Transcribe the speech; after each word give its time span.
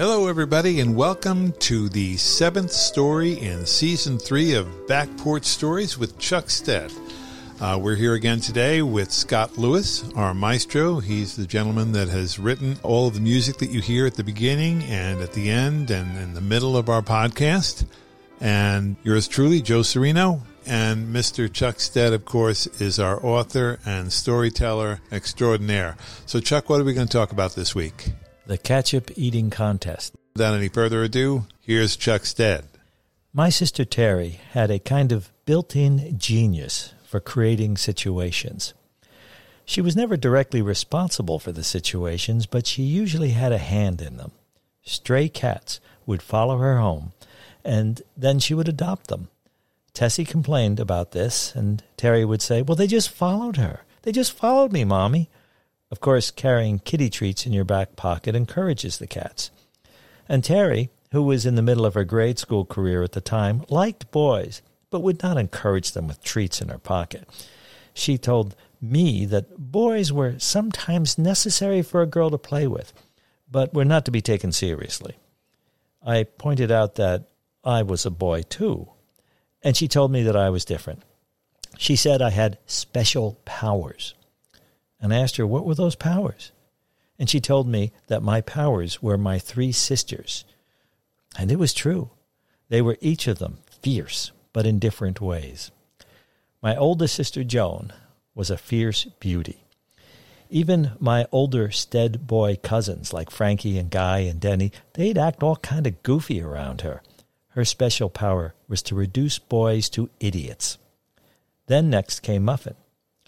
Hello, 0.00 0.28
everybody, 0.28 0.80
and 0.80 0.96
welcome 0.96 1.52
to 1.58 1.90
the 1.90 2.16
seventh 2.16 2.72
story 2.72 3.34
in 3.34 3.66
season 3.66 4.18
three 4.18 4.54
of 4.54 4.88
Back 4.88 5.14
Porch 5.18 5.44
Stories 5.44 5.98
with 5.98 6.18
Chuck 6.18 6.48
Stead. 6.48 6.90
Uh, 7.60 7.78
we're 7.78 7.96
here 7.96 8.14
again 8.14 8.40
today 8.40 8.80
with 8.80 9.12
Scott 9.12 9.58
Lewis, 9.58 10.10
our 10.16 10.32
maestro. 10.32 11.00
He's 11.00 11.36
the 11.36 11.46
gentleman 11.46 11.92
that 11.92 12.08
has 12.08 12.38
written 12.38 12.78
all 12.82 13.08
of 13.08 13.14
the 13.14 13.20
music 13.20 13.58
that 13.58 13.68
you 13.68 13.82
hear 13.82 14.06
at 14.06 14.14
the 14.14 14.24
beginning 14.24 14.84
and 14.84 15.20
at 15.20 15.34
the 15.34 15.50
end 15.50 15.90
and 15.90 16.16
in 16.16 16.32
the 16.32 16.40
middle 16.40 16.78
of 16.78 16.88
our 16.88 17.02
podcast. 17.02 17.84
And 18.40 18.96
yours 19.02 19.28
truly, 19.28 19.60
Joe 19.60 19.80
Serino. 19.80 20.40
And 20.64 21.14
Mr. 21.14 21.52
Chuck 21.52 21.78
Stead, 21.78 22.14
of 22.14 22.24
course, 22.24 22.66
is 22.80 22.98
our 22.98 23.22
author 23.22 23.78
and 23.84 24.10
storyteller 24.10 25.00
extraordinaire. 25.12 25.98
So, 26.24 26.40
Chuck, 26.40 26.70
what 26.70 26.80
are 26.80 26.84
we 26.84 26.94
going 26.94 27.06
to 27.06 27.12
talk 27.12 27.32
about 27.32 27.54
this 27.54 27.74
week? 27.74 28.12
The 28.50 28.58
Ketchup 28.58 29.12
Eating 29.14 29.48
Contest. 29.48 30.16
Without 30.34 30.56
any 30.56 30.66
further 30.66 31.04
ado, 31.04 31.46
here's 31.60 31.94
Chuck 31.94 32.26
Stead. 32.26 32.64
My 33.32 33.48
sister 33.48 33.84
Terry 33.84 34.40
had 34.50 34.72
a 34.72 34.80
kind 34.80 35.12
of 35.12 35.30
built 35.44 35.76
in 35.76 36.18
genius 36.18 36.92
for 37.04 37.20
creating 37.20 37.76
situations. 37.76 38.74
She 39.64 39.80
was 39.80 39.94
never 39.94 40.16
directly 40.16 40.62
responsible 40.62 41.38
for 41.38 41.52
the 41.52 41.62
situations, 41.62 42.46
but 42.46 42.66
she 42.66 42.82
usually 42.82 43.30
had 43.30 43.52
a 43.52 43.58
hand 43.58 44.02
in 44.02 44.16
them. 44.16 44.32
Stray 44.82 45.28
cats 45.28 45.78
would 46.04 46.20
follow 46.20 46.58
her 46.58 46.78
home, 46.78 47.12
and 47.64 48.02
then 48.16 48.40
she 48.40 48.54
would 48.54 48.68
adopt 48.68 49.06
them. 49.06 49.28
Tessie 49.94 50.24
complained 50.24 50.80
about 50.80 51.12
this, 51.12 51.54
and 51.54 51.84
Terry 51.96 52.24
would 52.24 52.42
say, 52.42 52.62
Well, 52.62 52.74
they 52.74 52.88
just 52.88 53.10
followed 53.10 53.58
her. 53.58 53.84
They 54.02 54.10
just 54.10 54.32
followed 54.32 54.72
me, 54.72 54.82
Mommy. 54.82 55.30
Of 55.90 56.00
course, 56.00 56.30
carrying 56.30 56.78
kitty 56.78 57.10
treats 57.10 57.46
in 57.46 57.52
your 57.52 57.64
back 57.64 57.96
pocket 57.96 58.34
encourages 58.36 58.98
the 58.98 59.06
cats. 59.06 59.50
And 60.28 60.44
Terry, 60.44 60.90
who 61.12 61.22
was 61.22 61.44
in 61.44 61.56
the 61.56 61.62
middle 61.62 61.84
of 61.84 61.94
her 61.94 62.04
grade 62.04 62.38
school 62.38 62.64
career 62.64 63.02
at 63.02 63.12
the 63.12 63.20
time, 63.20 63.64
liked 63.68 64.10
boys, 64.12 64.62
but 64.90 65.02
would 65.02 65.22
not 65.22 65.36
encourage 65.36 65.92
them 65.92 66.06
with 66.06 66.22
treats 66.22 66.60
in 66.60 66.68
her 66.68 66.78
pocket. 66.78 67.28
She 67.92 68.18
told 68.18 68.54
me 68.80 69.26
that 69.26 69.58
boys 69.58 70.12
were 70.12 70.38
sometimes 70.38 71.18
necessary 71.18 71.82
for 71.82 72.02
a 72.02 72.06
girl 72.06 72.30
to 72.30 72.38
play 72.38 72.66
with, 72.66 72.92
but 73.50 73.74
were 73.74 73.84
not 73.84 74.04
to 74.04 74.10
be 74.10 74.20
taken 74.20 74.52
seriously. 74.52 75.16
I 76.04 76.22
pointed 76.24 76.70
out 76.70 76.94
that 76.94 77.24
I 77.64 77.82
was 77.82 78.06
a 78.06 78.10
boy 78.10 78.42
too, 78.42 78.88
and 79.62 79.76
she 79.76 79.88
told 79.88 80.12
me 80.12 80.22
that 80.22 80.36
I 80.36 80.50
was 80.50 80.64
different. 80.64 81.02
She 81.76 81.96
said 81.96 82.22
I 82.22 82.30
had 82.30 82.58
special 82.66 83.38
powers. 83.44 84.14
And 85.00 85.14
I 85.14 85.18
asked 85.18 85.36
her, 85.36 85.46
what 85.46 85.64
were 85.64 85.74
those 85.74 85.94
powers? 85.94 86.52
And 87.18 87.28
she 87.28 87.40
told 87.40 87.66
me 87.66 87.92
that 88.06 88.22
my 88.22 88.40
powers 88.40 89.02
were 89.02 89.18
my 89.18 89.38
three 89.38 89.72
sisters. 89.72 90.44
And 91.38 91.50
it 91.50 91.58
was 91.58 91.74
true. 91.74 92.10
They 92.68 92.82
were 92.82 92.98
each 93.00 93.26
of 93.26 93.38
them 93.38 93.58
fierce, 93.82 94.32
but 94.52 94.66
in 94.66 94.78
different 94.78 95.20
ways. 95.20 95.70
My 96.62 96.76
oldest 96.76 97.14
sister, 97.14 97.44
Joan, 97.44 97.92
was 98.34 98.50
a 98.50 98.56
fierce 98.56 99.04
beauty. 99.18 99.64
Even 100.50 100.92
my 100.98 101.26
older 101.30 101.70
Stead 101.70 102.26
boy 102.26 102.56
cousins, 102.62 103.12
like 103.12 103.30
Frankie 103.30 103.78
and 103.78 103.90
Guy 103.90 104.20
and 104.20 104.40
Denny, 104.40 104.72
they'd 104.94 105.18
act 105.18 105.42
all 105.42 105.56
kind 105.56 105.86
of 105.86 106.02
goofy 106.02 106.42
around 106.42 106.80
her. 106.80 107.02
Her 107.50 107.64
special 107.64 108.10
power 108.10 108.54
was 108.68 108.82
to 108.82 108.94
reduce 108.94 109.38
boys 109.38 109.88
to 109.90 110.10
idiots. 110.20 110.78
Then 111.66 111.90
next 111.90 112.20
came 112.20 112.44
Muffin. 112.44 112.74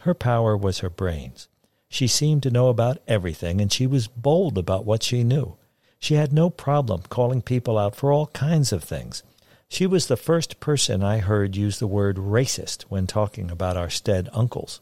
Her 0.01 0.15
power 0.15 0.57
was 0.57 0.81
her 0.81 0.91
brains. 0.91 1.49
She 1.93 2.07
seemed 2.07 2.43
to 2.45 2.51
know 2.51 2.69
about 2.69 3.03
everything, 3.07 3.61
and 3.61 3.71
she 3.71 3.87
was 3.87 4.09
bold 4.09 4.57
about 4.57 4.87
what 4.87 5.03
she 5.03 5.23
knew. 5.23 5.57
She 5.99 6.15
had 6.15 6.33
no 6.33 6.49
problem 6.49 7.03
calling 7.11 7.43
people 7.43 7.77
out 7.77 7.95
for 7.95 8.11
all 8.11 8.29
kinds 8.29 8.73
of 8.73 8.83
things. 8.83 9.23
She 9.69 9.87
was 9.87 10.07
the 10.07 10.17
first 10.17 10.59
person 10.59 11.05
I 11.05 11.19
heard 11.19 11.55
use 11.55 11.79
the 11.79 11.87
word 11.87 12.17
racist 12.17 12.85
when 12.85 13.07
talking 13.07 13.51
about 13.51 13.77
our 13.77 13.91
Stead 13.91 14.31
uncles. 14.33 14.81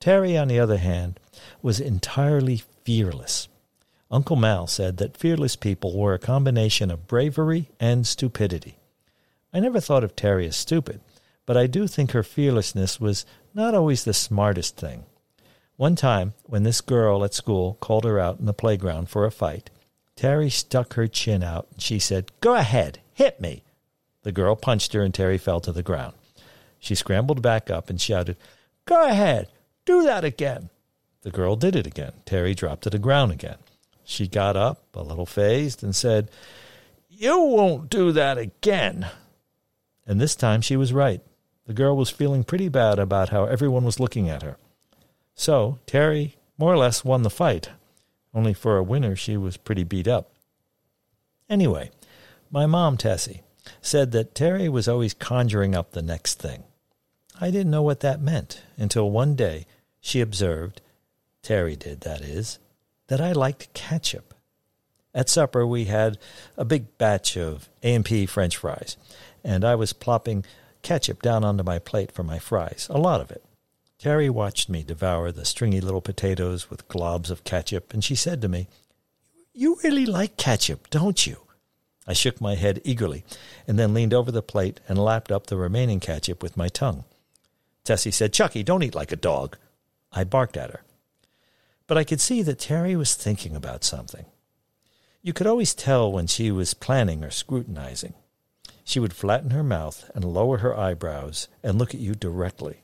Terry, 0.00 0.36
on 0.36 0.48
the 0.48 0.58
other 0.58 0.78
hand, 0.78 1.20
was 1.62 1.78
entirely 1.78 2.64
fearless. 2.82 3.46
Uncle 4.10 4.34
Mal 4.34 4.66
said 4.66 4.96
that 4.96 5.16
fearless 5.16 5.54
people 5.54 5.96
were 5.96 6.14
a 6.14 6.18
combination 6.18 6.90
of 6.90 7.06
bravery 7.06 7.68
and 7.78 8.04
stupidity. 8.04 8.76
I 9.52 9.60
never 9.60 9.78
thought 9.78 10.02
of 10.02 10.16
Terry 10.16 10.48
as 10.48 10.56
stupid, 10.56 11.00
but 11.46 11.56
I 11.56 11.68
do 11.68 11.86
think 11.86 12.10
her 12.10 12.24
fearlessness 12.24 13.00
was 13.00 13.24
not 13.54 13.72
always 13.72 14.02
the 14.02 14.12
smartest 14.12 14.76
thing. 14.76 15.04
One 15.78 15.94
time, 15.94 16.34
when 16.42 16.64
this 16.64 16.80
girl 16.80 17.22
at 17.22 17.34
school 17.34 17.78
called 17.80 18.02
her 18.02 18.18
out 18.18 18.40
in 18.40 18.46
the 18.46 18.52
playground 18.52 19.08
for 19.08 19.24
a 19.24 19.30
fight, 19.30 19.70
Terry 20.16 20.50
stuck 20.50 20.94
her 20.94 21.06
chin 21.06 21.44
out 21.44 21.68
and 21.70 21.80
she 21.80 22.00
said, 22.00 22.32
Go 22.40 22.56
ahead, 22.56 22.98
hit 23.14 23.40
me. 23.40 23.62
The 24.24 24.32
girl 24.32 24.56
punched 24.56 24.92
her 24.94 25.02
and 25.02 25.14
Terry 25.14 25.38
fell 25.38 25.60
to 25.60 25.70
the 25.70 25.84
ground. 25.84 26.14
She 26.80 26.96
scrambled 26.96 27.42
back 27.42 27.70
up 27.70 27.88
and 27.88 28.00
shouted, 28.00 28.36
Go 28.86 29.08
ahead, 29.08 29.50
do 29.84 30.02
that 30.02 30.24
again. 30.24 30.70
The 31.22 31.30
girl 31.30 31.54
did 31.54 31.76
it 31.76 31.86
again. 31.86 32.14
Terry 32.26 32.56
dropped 32.56 32.82
to 32.82 32.90
the 32.90 32.98
ground 32.98 33.30
again. 33.30 33.58
She 34.02 34.26
got 34.26 34.56
up, 34.56 34.82
a 34.94 35.02
little 35.04 35.26
phased, 35.26 35.84
and 35.84 35.94
said, 35.94 36.28
You 37.08 37.38
won't 37.38 37.88
do 37.88 38.10
that 38.10 38.36
again. 38.36 39.06
And 40.04 40.20
this 40.20 40.34
time 40.34 40.60
she 40.60 40.76
was 40.76 40.92
right. 40.92 41.20
The 41.66 41.72
girl 41.72 41.96
was 41.96 42.10
feeling 42.10 42.42
pretty 42.42 42.68
bad 42.68 42.98
about 42.98 43.28
how 43.28 43.44
everyone 43.44 43.84
was 43.84 44.00
looking 44.00 44.28
at 44.28 44.42
her. 44.42 44.56
So 45.38 45.78
Terry 45.86 46.36
more 46.58 46.72
or 46.74 46.76
less 46.76 47.04
won 47.04 47.22
the 47.22 47.30
fight, 47.30 47.70
only 48.34 48.52
for 48.52 48.76
a 48.76 48.82
winner 48.82 49.14
she 49.14 49.36
was 49.36 49.56
pretty 49.56 49.84
beat 49.84 50.08
up. 50.08 50.32
Anyway, 51.48 51.92
my 52.50 52.66
mom, 52.66 52.96
Tessie, 52.96 53.42
said 53.80 54.10
that 54.10 54.34
Terry 54.34 54.68
was 54.68 54.88
always 54.88 55.14
conjuring 55.14 55.76
up 55.76 55.92
the 55.92 56.02
next 56.02 56.40
thing. 56.40 56.64
I 57.40 57.52
didn't 57.52 57.70
know 57.70 57.84
what 57.84 58.00
that 58.00 58.20
meant 58.20 58.62
until 58.76 59.12
one 59.12 59.36
day 59.36 59.66
she 60.00 60.20
observed, 60.20 60.80
Terry 61.40 61.76
did, 61.76 62.00
that 62.00 62.20
is, 62.20 62.58
that 63.06 63.20
I 63.20 63.30
liked 63.30 63.72
ketchup. 63.74 64.34
At 65.14 65.28
supper, 65.28 65.64
we 65.64 65.84
had 65.84 66.18
a 66.56 66.64
big 66.64 66.98
batch 66.98 67.36
of 67.36 67.68
A&P 67.84 68.26
French 68.26 68.56
fries, 68.56 68.96
and 69.44 69.64
I 69.64 69.76
was 69.76 69.92
plopping 69.92 70.44
ketchup 70.82 71.22
down 71.22 71.44
onto 71.44 71.62
my 71.62 71.78
plate 71.78 72.10
for 72.10 72.24
my 72.24 72.40
fries, 72.40 72.88
a 72.90 72.98
lot 72.98 73.20
of 73.20 73.30
it. 73.30 73.44
Terry 73.98 74.30
watched 74.30 74.68
me 74.68 74.84
devour 74.84 75.32
the 75.32 75.44
stringy 75.44 75.80
little 75.80 76.00
potatoes 76.00 76.70
with 76.70 76.86
globs 76.86 77.30
of 77.30 77.42
ketchup, 77.42 77.92
and 77.92 78.04
she 78.04 78.14
said 78.14 78.40
to 78.40 78.48
me, 78.48 78.68
You 79.52 79.76
really 79.82 80.06
like 80.06 80.36
ketchup, 80.36 80.88
don't 80.88 81.26
you? 81.26 81.38
I 82.06 82.12
shook 82.12 82.40
my 82.40 82.54
head 82.54 82.80
eagerly, 82.84 83.24
and 83.66 83.76
then 83.76 83.94
leaned 83.94 84.14
over 84.14 84.30
the 84.30 84.40
plate 84.40 84.78
and 84.86 84.98
lapped 84.98 85.32
up 85.32 85.48
the 85.48 85.56
remaining 85.56 85.98
ketchup 85.98 86.44
with 86.44 86.56
my 86.56 86.68
tongue. 86.68 87.04
Tessie 87.82 88.12
said, 88.12 88.32
Chucky, 88.32 88.62
don't 88.62 88.84
eat 88.84 88.94
like 88.94 89.10
a 89.10 89.16
dog. 89.16 89.58
I 90.12 90.22
barked 90.22 90.56
at 90.56 90.70
her. 90.70 90.84
But 91.88 91.98
I 91.98 92.04
could 92.04 92.20
see 92.20 92.40
that 92.42 92.60
Terry 92.60 92.94
was 92.94 93.16
thinking 93.16 93.56
about 93.56 93.82
something. 93.82 94.26
You 95.22 95.32
could 95.32 95.48
always 95.48 95.74
tell 95.74 96.12
when 96.12 96.28
she 96.28 96.52
was 96.52 96.72
planning 96.72 97.24
or 97.24 97.30
scrutinizing. 97.30 98.14
She 98.84 99.00
would 99.00 99.12
flatten 99.12 99.50
her 99.50 99.64
mouth 99.64 100.08
and 100.14 100.24
lower 100.24 100.58
her 100.58 100.76
eyebrows 100.78 101.48
and 101.64 101.78
look 101.78 101.94
at 101.94 102.00
you 102.00 102.14
directly. 102.14 102.82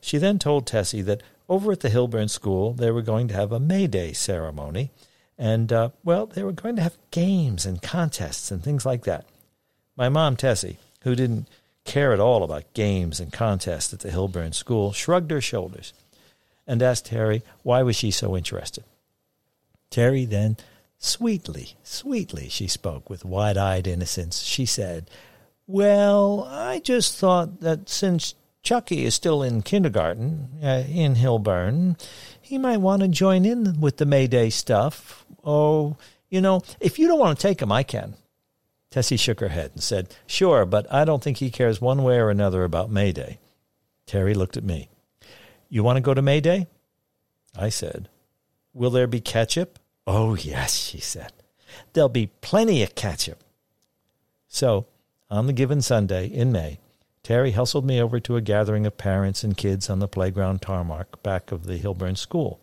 She 0.00 0.18
then 0.18 0.38
told 0.38 0.66
Tessie 0.66 1.02
that 1.02 1.22
over 1.48 1.72
at 1.72 1.80
the 1.80 1.90
Hillburn 1.90 2.28
School 2.30 2.72
they 2.72 2.90
were 2.90 3.02
going 3.02 3.28
to 3.28 3.34
have 3.34 3.52
a 3.52 3.60
May 3.60 3.86
Day 3.86 4.12
ceremony, 4.12 4.90
and, 5.36 5.72
uh, 5.72 5.90
well, 6.04 6.26
they 6.26 6.42
were 6.42 6.52
going 6.52 6.76
to 6.76 6.82
have 6.82 6.96
games 7.10 7.66
and 7.66 7.82
contests 7.82 8.50
and 8.50 8.62
things 8.62 8.84
like 8.84 9.04
that. 9.04 9.24
My 9.96 10.08
mom, 10.08 10.36
Tessie, 10.36 10.78
who 11.02 11.14
didn't 11.14 11.48
care 11.84 12.12
at 12.12 12.20
all 12.20 12.44
about 12.44 12.72
games 12.74 13.20
and 13.20 13.32
contests 13.32 13.92
at 13.92 14.00
the 14.00 14.10
Hillburn 14.10 14.54
School, 14.54 14.92
shrugged 14.92 15.30
her 15.30 15.40
shoulders 15.40 15.92
and 16.66 16.82
asked 16.82 17.06
Terry 17.06 17.42
why 17.62 17.82
was 17.82 17.96
she 17.96 18.10
so 18.10 18.36
interested. 18.36 18.84
Terry 19.90 20.24
then, 20.24 20.56
sweetly, 20.98 21.74
sweetly, 21.82 22.48
she 22.48 22.68
spoke 22.68 23.10
with 23.10 23.24
wide-eyed 23.24 23.86
innocence. 23.86 24.42
She 24.42 24.66
said, 24.66 25.10
"Well, 25.66 26.44
I 26.48 26.78
just 26.78 27.16
thought 27.16 27.60
that 27.60 27.88
since 27.88 28.34
Chucky 28.62 29.04
is 29.04 29.14
still 29.14 29.42
in 29.42 29.62
kindergarten 29.62 30.48
uh, 30.62 30.84
in 30.88 31.14
Hillburn. 31.14 32.00
He 32.40 32.58
might 32.58 32.78
want 32.78 33.02
to 33.02 33.08
join 33.08 33.44
in 33.44 33.80
with 33.80 33.96
the 33.96 34.06
May 34.06 34.26
Day 34.26 34.50
stuff. 34.50 35.24
Oh, 35.44 35.96
you 36.28 36.40
know, 36.40 36.62
if 36.80 36.98
you 36.98 37.08
don't 37.08 37.18
want 37.18 37.38
to 37.38 37.42
take 37.42 37.60
him, 37.62 37.72
I 37.72 37.82
can. 37.82 38.14
Tessie 38.90 39.16
shook 39.16 39.40
her 39.40 39.48
head 39.48 39.70
and 39.74 39.82
said, 39.82 40.14
Sure, 40.26 40.66
but 40.66 40.92
I 40.92 41.04
don't 41.04 41.22
think 41.22 41.38
he 41.38 41.50
cares 41.50 41.80
one 41.80 42.02
way 42.02 42.18
or 42.18 42.28
another 42.28 42.64
about 42.64 42.90
May 42.90 43.12
Day. 43.12 43.38
Terry 44.06 44.34
looked 44.34 44.56
at 44.56 44.64
me. 44.64 44.88
You 45.68 45.84
want 45.84 45.96
to 45.96 46.02
go 46.02 46.14
to 46.14 46.22
May 46.22 46.40
Day? 46.40 46.66
I 47.56 47.68
said, 47.68 48.08
Will 48.74 48.90
there 48.90 49.06
be 49.06 49.20
ketchup? 49.20 49.78
Oh, 50.06 50.34
yes, 50.34 50.74
she 50.76 50.98
said. 50.98 51.32
There'll 51.92 52.08
be 52.08 52.30
plenty 52.40 52.82
of 52.82 52.94
ketchup. 52.94 53.42
So, 54.48 54.86
on 55.30 55.46
the 55.46 55.52
given 55.52 55.80
Sunday 55.80 56.26
in 56.26 56.50
May, 56.50 56.78
Terry 57.22 57.52
hustled 57.52 57.84
me 57.84 58.00
over 58.00 58.18
to 58.20 58.36
a 58.36 58.40
gathering 58.40 58.86
of 58.86 58.96
parents 58.96 59.44
and 59.44 59.56
kids 59.56 59.90
on 59.90 59.98
the 59.98 60.08
playground 60.08 60.62
tarmac 60.62 61.22
back 61.22 61.52
of 61.52 61.64
the 61.64 61.76
Hillburn 61.78 62.16
School. 62.16 62.60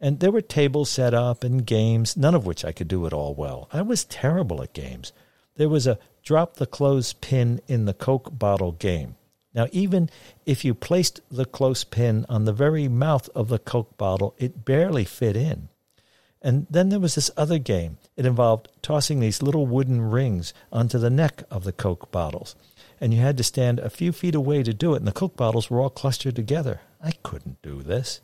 And 0.00 0.20
there 0.20 0.30
were 0.30 0.42
tables 0.42 0.90
set 0.90 1.14
up 1.14 1.42
and 1.42 1.66
games, 1.66 2.16
none 2.16 2.34
of 2.34 2.46
which 2.46 2.64
I 2.64 2.72
could 2.72 2.88
do 2.88 3.06
at 3.06 3.12
all 3.12 3.34
well. 3.34 3.68
I 3.72 3.82
was 3.82 4.04
terrible 4.04 4.62
at 4.62 4.72
games. 4.72 5.12
There 5.56 5.68
was 5.68 5.86
a 5.86 5.98
drop 6.22 6.56
the 6.56 6.66
clothespin 6.66 7.60
in 7.66 7.84
the 7.84 7.94
Coke 7.94 8.38
bottle 8.38 8.72
game. 8.72 9.16
Now, 9.54 9.66
even 9.70 10.10
if 10.44 10.64
you 10.64 10.74
placed 10.74 11.20
the 11.30 11.44
clothespin 11.44 12.26
on 12.28 12.44
the 12.44 12.52
very 12.52 12.88
mouth 12.88 13.28
of 13.34 13.48
the 13.48 13.58
Coke 13.58 13.96
bottle, 13.96 14.34
it 14.38 14.64
barely 14.64 15.04
fit 15.04 15.36
in. 15.36 15.68
And 16.42 16.66
then 16.68 16.90
there 16.90 17.00
was 17.00 17.14
this 17.14 17.30
other 17.36 17.58
game. 17.58 17.96
It 18.16 18.26
involved 18.26 18.68
tossing 18.82 19.20
these 19.20 19.42
little 19.42 19.66
wooden 19.66 20.02
rings 20.02 20.52
onto 20.70 20.98
the 20.98 21.08
neck 21.08 21.44
of 21.50 21.64
the 21.64 21.72
Coke 21.72 22.10
bottles. 22.10 22.56
And 23.04 23.12
you 23.12 23.20
had 23.20 23.36
to 23.36 23.44
stand 23.44 23.80
a 23.80 23.90
few 23.90 24.12
feet 24.12 24.34
away 24.34 24.62
to 24.62 24.72
do 24.72 24.94
it, 24.94 24.96
and 24.96 25.06
the 25.06 25.12
Coke 25.12 25.36
bottles 25.36 25.68
were 25.68 25.78
all 25.78 25.90
clustered 25.90 26.34
together. 26.34 26.80
I 27.02 27.10
couldn't 27.22 27.60
do 27.60 27.82
this. 27.82 28.22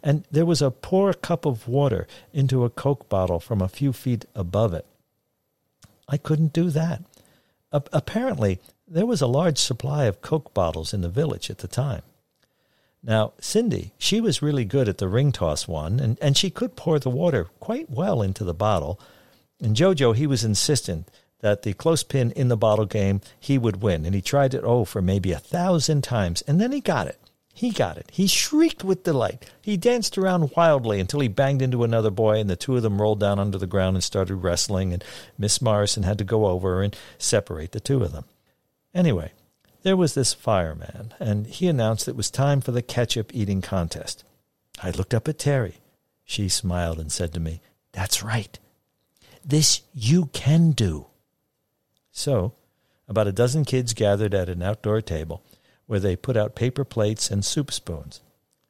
And 0.00 0.22
there 0.30 0.46
was 0.46 0.62
a 0.62 0.70
pour 0.70 1.12
cup 1.12 1.44
of 1.44 1.66
water 1.66 2.06
into 2.32 2.64
a 2.64 2.70
Coke 2.70 3.08
bottle 3.08 3.40
from 3.40 3.60
a 3.60 3.68
few 3.68 3.92
feet 3.92 4.24
above 4.36 4.74
it. 4.74 4.86
I 6.08 6.18
couldn't 6.18 6.52
do 6.52 6.70
that. 6.70 7.02
A- 7.72 7.82
apparently, 7.92 8.60
there 8.86 9.06
was 9.06 9.22
a 9.22 9.26
large 9.26 9.58
supply 9.58 10.04
of 10.04 10.22
Coke 10.22 10.54
bottles 10.54 10.94
in 10.94 11.00
the 11.00 11.08
village 11.08 11.50
at 11.50 11.58
the 11.58 11.66
time. 11.66 12.02
Now, 13.02 13.32
Cindy, 13.40 13.90
she 13.98 14.20
was 14.20 14.40
really 14.40 14.64
good 14.64 14.88
at 14.88 14.98
the 14.98 15.08
ring 15.08 15.32
toss 15.32 15.66
one, 15.66 15.98
and, 15.98 16.16
and 16.22 16.36
she 16.36 16.48
could 16.48 16.76
pour 16.76 17.00
the 17.00 17.10
water 17.10 17.48
quite 17.58 17.90
well 17.90 18.22
into 18.22 18.44
the 18.44 18.54
bottle. 18.54 19.00
And 19.60 19.74
Jojo, 19.74 20.14
he 20.14 20.28
was 20.28 20.44
insistent 20.44 21.08
that 21.42 21.62
the 21.62 21.74
close 21.74 22.02
pin 22.02 22.30
in 22.32 22.48
the 22.48 22.56
bottle 22.56 22.86
game, 22.86 23.20
he 23.38 23.58
would 23.58 23.82
win. 23.82 24.06
And 24.06 24.14
he 24.14 24.22
tried 24.22 24.54
it, 24.54 24.62
oh, 24.64 24.84
for 24.84 25.02
maybe 25.02 25.32
a 25.32 25.38
thousand 25.38 26.02
times. 26.02 26.40
And 26.42 26.60
then 26.60 26.72
he 26.72 26.80
got 26.80 27.08
it. 27.08 27.18
He 27.52 27.70
got 27.70 27.98
it. 27.98 28.10
He 28.12 28.26
shrieked 28.26 28.82
with 28.82 29.02
delight. 29.02 29.50
He 29.60 29.76
danced 29.76 30.16
around 30.16 30.52
wildly 30.56 30.98
until 30.98 31.20
he 31.20 31.28
banged 31.28 31.60
into 31.60 31.84
another 31.84 32.10
boy, 32.10 32.38
and 32.40 32.48
the 32.48 32.56
two 32.56 32.76
of 32.76 32.82
them 32.82 33.00
rolled 33.00 33.20
down 33.20 33.38
under 33.38 33.58
the 33.58 33.66
ground 33.66 33.96
and 33.96 34.02
started 34.02 34.36
wrestling, 34.36 34.92
and 34.92 35.04
Miss 35.36 35.60
Morrison 35.60 36.04
had 36.04 36.16
to 36.18 36.24
go 36.24 36.46
over 36.46 36.82
and 36.82 36.96
separate 37.18 37.72
the 37.72 37.80
two 37.80 38.02
of 38.02 38.12
them. 38.12 38.24
Anyway, 38.94 39.32
there 39.82 39.96
was 39.96 40.14
this 40.14 40.32
fireman, 40.32 41.12
and 41.20 41.46
he 41.46 41.68
announced 41.68 42.08
it 42.08 42.16
was 42.16 42.30
time 42.30 42.62
for 42.62 42.72
the 42.72 42.82
ketchup 42.82 43.34
eating 43.34 43.60
contest. 43.60 44.24
I 44.82 44.90
looked 44.90 45.12
up 45.12 45.28
at 45.28 45.38
Terry. 45.38 45.78
She 46.24 46.48
smiled 46.48 46.98
and 46.98 47.12
said 47.12 47.34
to 47.34 47.40
me, 47.40 47.60
That's 47.92 48.22
right. 48.22 48.58
This 49.44 49.82
you 49.92 50.26
can 50.26 50.70
do. 50.70 51.06
So, 52.12 52.52
about 53.08 53.26
a 53.26 53.32
dozen 53.32 53.64
kids 53.64 53.94
gathered 53.94 54.34
at 54.34 54.48
an 54.48 54.62
outdoor 54.62 55.00
table 55.00 55.42
where 55.86 55.98
they 55.98 56.14
put 56.14 56.36
out 56.36 56.54
paper 56.54 56.84
plates 56.84 57.30
and 57.30 57.44
soup 57.44 57.72
spoons. 57.72 58.20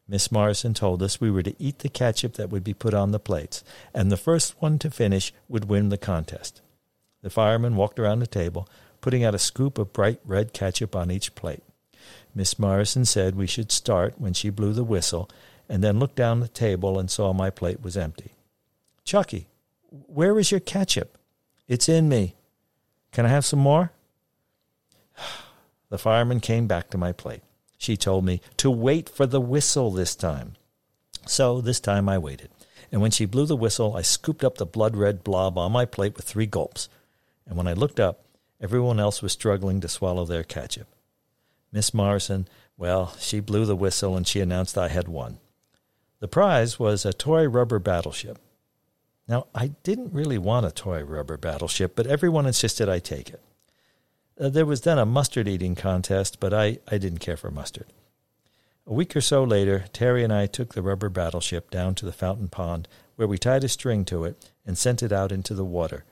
Miss 0.08 0.32
Morrison 0.32 0.74
told 0.74 1.02
us 1.02 1.20
we 1.20 1.30
were 1.30 1.42
to 1.42 1.54
eat 1.58 1.80
the 1.80 1.88
ketchup 1.88 2.34
that 2.34 2.50
would 2.50 2.64
be 2.64 2.74
put 2.74 2.94
on 2.94 3.12
the 3.12 3.20
plates, 3.20 3.62
and 3.94 4.10
the 4.10 4.16
first 4.16 4.60
one 4.60 4.78
to 4.78 4.90
finish 4.90 5.32
would 5.48 5.68
win 5.68 5.88
the 5.88 5.98
contest. 5.98 6.60
The 7.22 7.30
fireman 7.30 7.76
walked 7.76 7.98
around 7.98 8.18
the 8.18 8.26
table, 8.26 8.68
putting 9.00 9.24
out 9.24 9.34
a 9.34 9.38
scoop 9.38 9.78
of 9.78 9.92
bright 9.92 10.20
red 10.24 10.52
ketchup 10.52 10.96
on 10.96 11.10
each 11.10 11.34
plate. 11.34 11.62
Miss 12.34 12.58
Morrison 12.58 13.04
said 13.04 13.36
we 13.36 13.46
should 13.46 13.70
start 13.70 14.20
when 14.20 14.32
she 14.32 14.50
blew 14.50 14.72
the 14.72 14.84
whistle, 14.84 15.30
and 15.68 15.82
then 15.82 15.98
looked 15.98 16.16
down 16.16 16.40
the 16.40 16.48
table 16.48 16.98
and 16.98 17.10
saw 17.10 17.32
my 17.32 17.50
plate 17.50 17.82
was 17.82 17.96
empty. 17.96 18.32
Chucky, 19.04 19.46
where 19.90 20.38
is 20.38 20.50
your 20.50 20.60
ketchup? 20.60 21.16
It's 21.68 21.88
in 21.88 22.08
me. 22.08 22.34
Can 23.12 23.26
I 23.26 23.28
have 23.28 23.44
some 23.44 23.58
more? 23.58 23.92
The 25.90 25.98
fireman 25.98 26.40
came 26.40 26.66
back 26.66 26.90
to 26.90 26.98
my 26.98 27.12
plate. 27.12 27.42
She 27.78 27.96
told 27.96 28.24
me 28.24 28.40
to 28.56 28.70
wait 28.70 29.08
for 29.08 29.26
the 29.26 29.40
whistle 29.40 29.90
this 29.90 30.16
time. 30.16 30.54
So 31.26 31.60
this 31.60 31.80
time 31.80 32.08
I 32.08 32.18
waited. 32.18 32.48
And 32.90 33.00
when 33.00 33.10
she 33.10 33.26
blew 33.26 33.46
the 33.46 33.56
whistle, 33.56 33.94
I 33.96 34.02
scooped 34.02 34.42
up 34.42 34.56
the 34.56 34.66
blood 34.66 34.96
red 34.96 35.22
blob 35.22 35.58
on 35.58 35.72
my 35.72 35.84
plate 35.84 36.16
with 36.16 36.24
three 36.24 36.46
gulps. 36.46 36.88
And 37.46 37.56
when 37.56 37.66
I 37.66 37.74
looked 37.74 38.00
up, 38.00 38.24
Everyone 38.62 39.00
else 39.00 39.20
was 39.22 39.32
struggling 39.32 39.80
to 39.80 39.88
swallow 39.88 40.24
their 40.24 40.44
ketchup. 40.44 40.86
Miss 41.72 41.92
Morrison, 41.92 42.46
well, 42.76 43.16
she 43.18 43.40
blew 43.40 43.66
the 43.66 43.74
whistle 43.74 44.16
and 44.16 44.24
she 44.24 44.38
announced 44.38 44.78
I 44.78 44.86
had 44.86 45.08
won. 45.08 45.38
The 46.20 46.28
prize 46.28 46.78
was 46.78 47.04
a 47.04 47.12
toy 47.12 47.48
rubber 47.48 47.80
battleship. 47.80 48.38
Now, 49.32 49.46
I 49.54 49.68
didn't 49.82 50.12
really 50.12 50.36
want 50.36 50.66
a 50.66 50.70
toy 50.70 51.02
rubber 51.02 51.38
battleship, 51.38 51.96
but 51.96 52.06
everyone 52.06 52.44
insisted 52.44 52.86
I 52.86 52.98
take 52.98 53.30
it. 53.30 53.40
Uh, 54.38 54.50
there 54.50 54.66
was 54.66 54.82
then 54.82 54.98
a 54.98 55.06
mustard 55.06 55.48
eating 55.48 55.74
contest, 55.74 56.38
but 56.38 56.52
I, 56.52 56.80
I 56.86 56.98
didn't 56.98 57.20
care 57.20 57.38
for 57.38 57.50
mustard. 57.50 57.86
A 58.86 58.92
week 58.92 59.16
or 59.16 59.22
so 59.22 59.42
later, 59.42 59.86
Terry 59.94 60.22
and 60.22 60.34
I 60.34 60.44
took 60.44 60.74
the 60.74 60.82
rubber 60.82 61.08
battleship 61.08 61.70
down 61.70 61.94
to 61.94 62.04
the 62.04 62.12
fountain 62.12 62.48
pond, 62.48 62.88
where 63.16 63.26
we 63.26 63.38
tied 63.38 63.64
a 63.64 63.70
string 63.70 64.04
to 64.04 64.24
it 64.24 64.50
and 64.66 64.76
sent 64.76 65.02
it 65.02 65.12
out 65.12 65.32
into 65.32 65.54
the 65.54 65.64
water. 65.64 66.04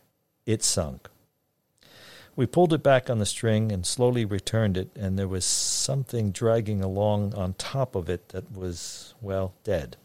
It 0.47 0.63
sunk. 0.63 1.11
We 2.35 2.47
pulled 2.47 2.73
it 2.73 2.83
back 2.83 3.11
on 3.11 3.19
the 3.19 3.27
string 3.27 3.71
and 3.71 3.85
slowly 3.85 4.25
returned 4.25 4.79
it, 4.79 4.89
and 4.97 5.19
there 5.19 5.29
was 5.29 5.45
something 5.45 6.31
dragging 6.31 6.83
along 6.83 7.35
on 7.35 7.53
top 7.53 7.95
of 7.95 8.09
it 8.09 8.31
that 8.31 8.51
was, 8.51 9.13
well, 9.21 9.53
dead. 9.63 9.99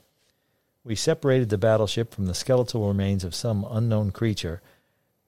We 0.86 0.96
separated 0.96 1.50
the 1.50 1.58
battleship 1.58 2.14
from 2.14 2.28
the 2.28 2.36
skeletal 2.36 2.88
remains 2.88 3.24
of 3.24 3.34
some 3.34 3.66
unknown 3.70 4.12
creature, 4.12 4.62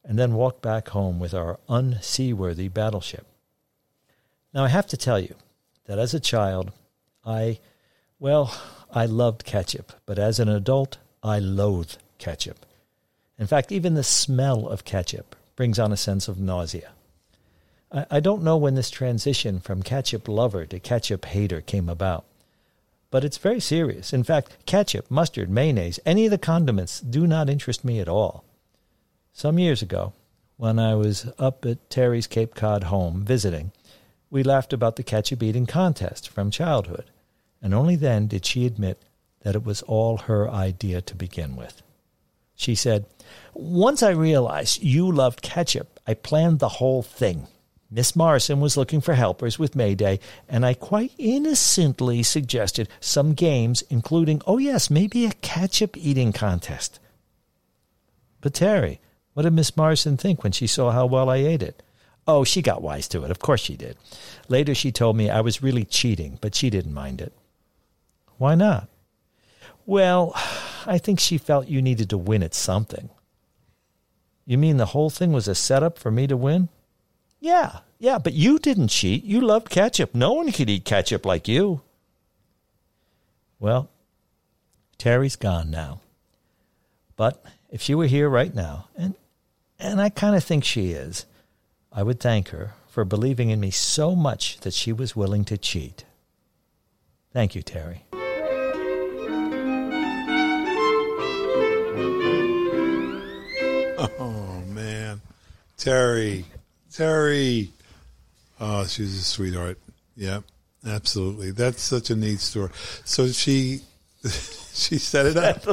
and 0.05 0.17
then 0.17 0.35
walked 0.35 0.61
back 0.61 0.89
home 0.89 1.19
with 1.19 1.33
our 1.33 1.59
unseaworthy 1.67 2.71
battleship. 2.71 3.25
Now, 4.53 4.63
I 4.63 4.67
have 4.67 4.85
to 4.87 4.97
tell 4.97 5.19
you 5.19 5.33
that 5.85 5.97
as 5.97 6.13
a 6.13 6.19
child, 6.19 6.71
I, 7.25 7.59
well, 8.19 8.55
I 8.91 9.07
loved 9.07 9.45
ketchup, 9.45 9.93
but 10.05 10.19
as 10.19 10.39
an 10.39 10.47
adult, 10.47 10.99
I 11.23 11.39
loathe 11.39 11.93
ketchup. 12.19 12.63
In 13.39 13.47
fact, 13.47 13.71
even 13.71 13.95
the 13.95 14.03
smell 14.03 14.67
of 14.67 14.85
ketchup 14.85 15.35
brings 15.55 15.79
on 15.79 15.91
a 15.91 15.97
sense 15.97 16.27
of 16.27 16.39
nausea. 16.39 16.91
I, 17.91 18.19
don't 18.19 18.43
know 18.43 18.57
when 18.57 18.75
this 18.75 18.89
transition 18.89 19.59
from 19.59 19.81
ketchup 19.81 20.27
lover 20.27 20.65
to 20.65 20.79
ketchup 20.79 21.25
hater 21.25 21.61
came 21.61 21.87
about, 21.89 22.25
but 23.09 23.23
it's 23.23 23.37
very 23.37 23.59
serious. 23.59 24.13
In 24.13 24.23
fact, 24.23 24.65
ketchup, 24.65 25.09
mustard, 25.09 25.49
mayonnaise, 25.49 25.99
any 26.05 26.25
of 26.25 26.31
the 26.31 26.37
condiments 26.37 26.99
do 26.99 27.25
not 27.25 27.49
interest 27.49 27.83
me 27.85 27.99
at 27.99 28.09
all. 28.09 28.43
Some 29.33 29.59
years 29.59 29.81
ago, 29.81 30.13
when 30.57 30.79
I 30.79 30.95
was 30.95 31.31
up 31.37 31.65
at 31.65 31.89
Terry's 31.89 32.27
Cape 32.27 32.55
Cod 32.55 32.85
home 32.85 33.23
visiting, 33.23 33.71
we 34.29 34.43
laughed 34.43 34.73
about 34.73 34.95
the 34.95 35.03
ketchup 35.03 35.41
eating 35.43 35.65
contest 35.65 36.27
from 36.27 36.51
childhood, 36.51 37.05
and 37.61 37.73
only 37.73 37.95
then 37.95 38.27
did 38.27 38.45
she 38.45 38.65
admit 38.65 39.01
that 39.41 39.55
it 39.55 39.63
was 39.63 39.81
all 39.83 40.17
her 40.17 40.49
idea 40.49 41.01
to 41.01 41.15
begin 41.15 41.55
with. 41.55 41.81
She 42.55 42.75
said, 42.75 43.05
Once 43.53 44.01
I 44.01 44.09
realized 44.09 44.81
you 44.81 45.11
loved 45.11 45.41
ketchup, 45.41 45.99
I 46.07 46.15
planned 46.15 46.59
the 46.59 46.69
whole 46.69 47.03
thing. 47.03 47.47
Miss 47.89 48.15
Morrison 48.15 48.59
was 48.59 48.75
looking 48.75 48.99
for 48.99 49.13
helpers 49.13 49.57
with 49.57 49.75
Mayday, 49.75 50.19
and 50.49 50.65
I 50.65 50.73
quite 50.73 51.13
innocently 51.17 52.21
suggested 52.21 52.89
some 52.99 53.33
games, 53.33 53.81
including, 53.89 54.41
oh 54.45 54.57
yes, 54.57 54.89
maybe 54.89 55.25
a 55.25 55.31
ketchup 55.31 55.95
eating 55.95 56.33
contest. 56.33 56.99
But 58.41 58.53
Terry, 58.53 58.99
what 59.33 59.43
did 59.43 59.53
Miss 59.53 59.77
Morrison 59.77 60.17
think 60.17 60.43
when 60.43 60.51
she 60.51 60.67
saw 60.67 60.91
how 60.91 61.05
well 61.05 61.29
I 61.29 61.37
ate 61.37 61.63
it? 61.63 61.81
Oh, 62.27 62.43
she 62.43 62.61
got 62.61 62.81
wise 62.81 63.07
to 63.09 63.23
it. 63.23 63.31
Of 63.31 63.39
course 63.39 63.61
she 63.61 63.77
did. 63.77 63.97
Later 64.49 64.75
she 64.75 64.91
told 64.91 65.15
me 65.15 65.29
I 65.29 65.39
was 65.39 65.63
really 65.63 65.85
cheating, 65.85 66.37
but 66.41 66.55
she 66.55 66.69
didn't 66.69 66.93
mind 66.93 67.21
it. 67.21 67.33
Why 68.37 68.55
not? 68.55 68.89
Well, 69.85 70.33
I 70.85 70.97
think 70.97 71.19
she 71.19 71.37
felt 71.37 71.67
you 71.67 71.81
needed 71.81 72.09
to 72.09 72.17
win 72.17 72.43
at 72.43 72.53
something. 72.53 73.09
You 74.45 74.57
mean 74.57 74.77
the 74.77 74.87
whole 74.87 75.09
thing 75.09 75.31
was 75.31 75.47
a 75.47 75.55
setup 75.55 75.97
for 75.97 76.11
me 76.11 76.27
to 76.27 76.35
win? 76.37 76.69
Yeah, 77.47 77.79
yeah, 77.97 78.17
but 78.17 78.33
you 78.33 78.59
didn't 78.59 78.89
cheat. 78.89 79.23
You 79.23 79.39
loved 79.39 79.69
ketchup. 79.69 80.13
No 80.13 80.33
one 80.33 80.51
could 80.51 80.69
eat 80.69 80.83
ketchup 80.83 81.25
like 81.25 81.47
you. 81.47 81.79
Well, 83.57 83.89
Terry's 84.97 85.37
gone 85.37 85.71
now. 85.71 86.01
But 87.15 87.41
if 87.69 87.81
she 87.81 87.95
were 87.95 88.07
here 88.07 88.27
right 88.27 88.53
now, 88.53 88.89
and 88.97 89.15
and 89.79 90.01
I 90.01 90.09
kind 90.09 90.35
of 90.35 90.43
think 90.43 90.65
she 90.65 90.91
is, 90.91 91.25
I 91.89 92.03
would 92.03 92.19
thank 92.19 92.49
her 92.49 92.73
for 92.89 93.05
believing 93.05 93.49
in 93.49 93.61
me 93.61 93.71
so 93.71 94.13
much 94.13 94.59
that 94.59 94.73
she 94.73 94.91
was 94.91 95.15
willing 95.15 95.45
to 95.45 95.57
cheat. 95.57 96.03
Thank 97.31 97.55
you, 97.55 97.61
Terry. 97.61 98.03
Oh 104.19 104.61
man, 104.67 105.21
Terry. 105.77 106.43
Terry. 106.97 107.69
Oh, 108.59 108.87
she's 108.87 109.15
a 109.19 109.23
sweetheart. 109.23 109.77
Yeah, 110.15 110.39
absolutely. 110.83 111.51
That's 111.51 111.79
such 111.79 112.09
a 112.09 112.15
neat 112.15 112.39
story. 112.39 112.71
So 113.05 113.27
she 113.27 113.81
she 114.23 114.97
set 114.97 115.27
it 115.27 115.37
up. 115.37 115.63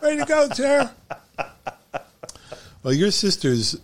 Ready 0.00 0.18
to 0.18 0.24
go, 0.24 0.48
Terry. 0.48 0.86
Well, 2.84 2.94
your 2.94 3.10
sister's, 3.10 3.76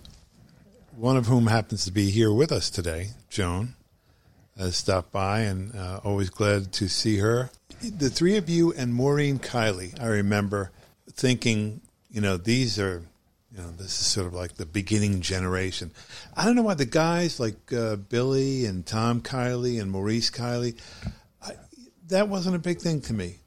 one 0.97 1.17
of 1.17 1.27
whom 1.27 1.49
happens 1.49 1.85
to 1.87 1.93
be 1.93 2.11
here 2.11 2.33
with 2.33 2.53
us 2.53 2.71
today, 2.71 3.09
Joan. 3.29 3.75
has 4.57 4.77
stopped 4.77 5.11
by, 5.11 5.41
and 5.41 5.75
uh, 5.75 6.01
always 6.05 6.31
glad 6.31 6.73
to 6.75 6.89
see 6.89 7.19
her. 7.19 7.51
The 7.81 8.11
three 8.11 8.37
of 8.37 8.49
you 8.49 8.73
and 8.75 8.95
Maureen 8.95 9.41
Kiley, 9.41 10.01
I 10.01 10.07
remember 10.07 10.71
thinking, 11.11 11.81
you 12.13 12.21
know, 12.21 12.37
these 12.37 12.79
are, 12.79 13.03
you 13.59 13.65
know, 13.65 13.71
this 13.73 14.01
is 14.01 14.07
sort 14.07 14.29
of 14.29 14.35
like 14.35 14.55
the 14.55 14.67
beginning 14.67 15.21
generation. 15.21 15.91
I 16.37 16.45
don't 16.45 16.55
know 16.55 16.63
why 16.63 16.75
the 16.75 16.87
guys 16.87 17.41
like 17.41 17.73
uh, 17.73 17.97
Billy 17.97 18.67
and 18.67 18.87
Tom 18.87 19.21
Kiley 19.21 19.81
and 19.81 19.91
Maurice 19.91 20.31
Kiley, 20.31 20.79
I, 21.43 21.55
that 22.07 22.29
wasn't 22.29 22.55
a 22.55 22.61
big 22.61 22.79
thing 22.79 23.01
to 23.03 23.13
me. 23.13 23.39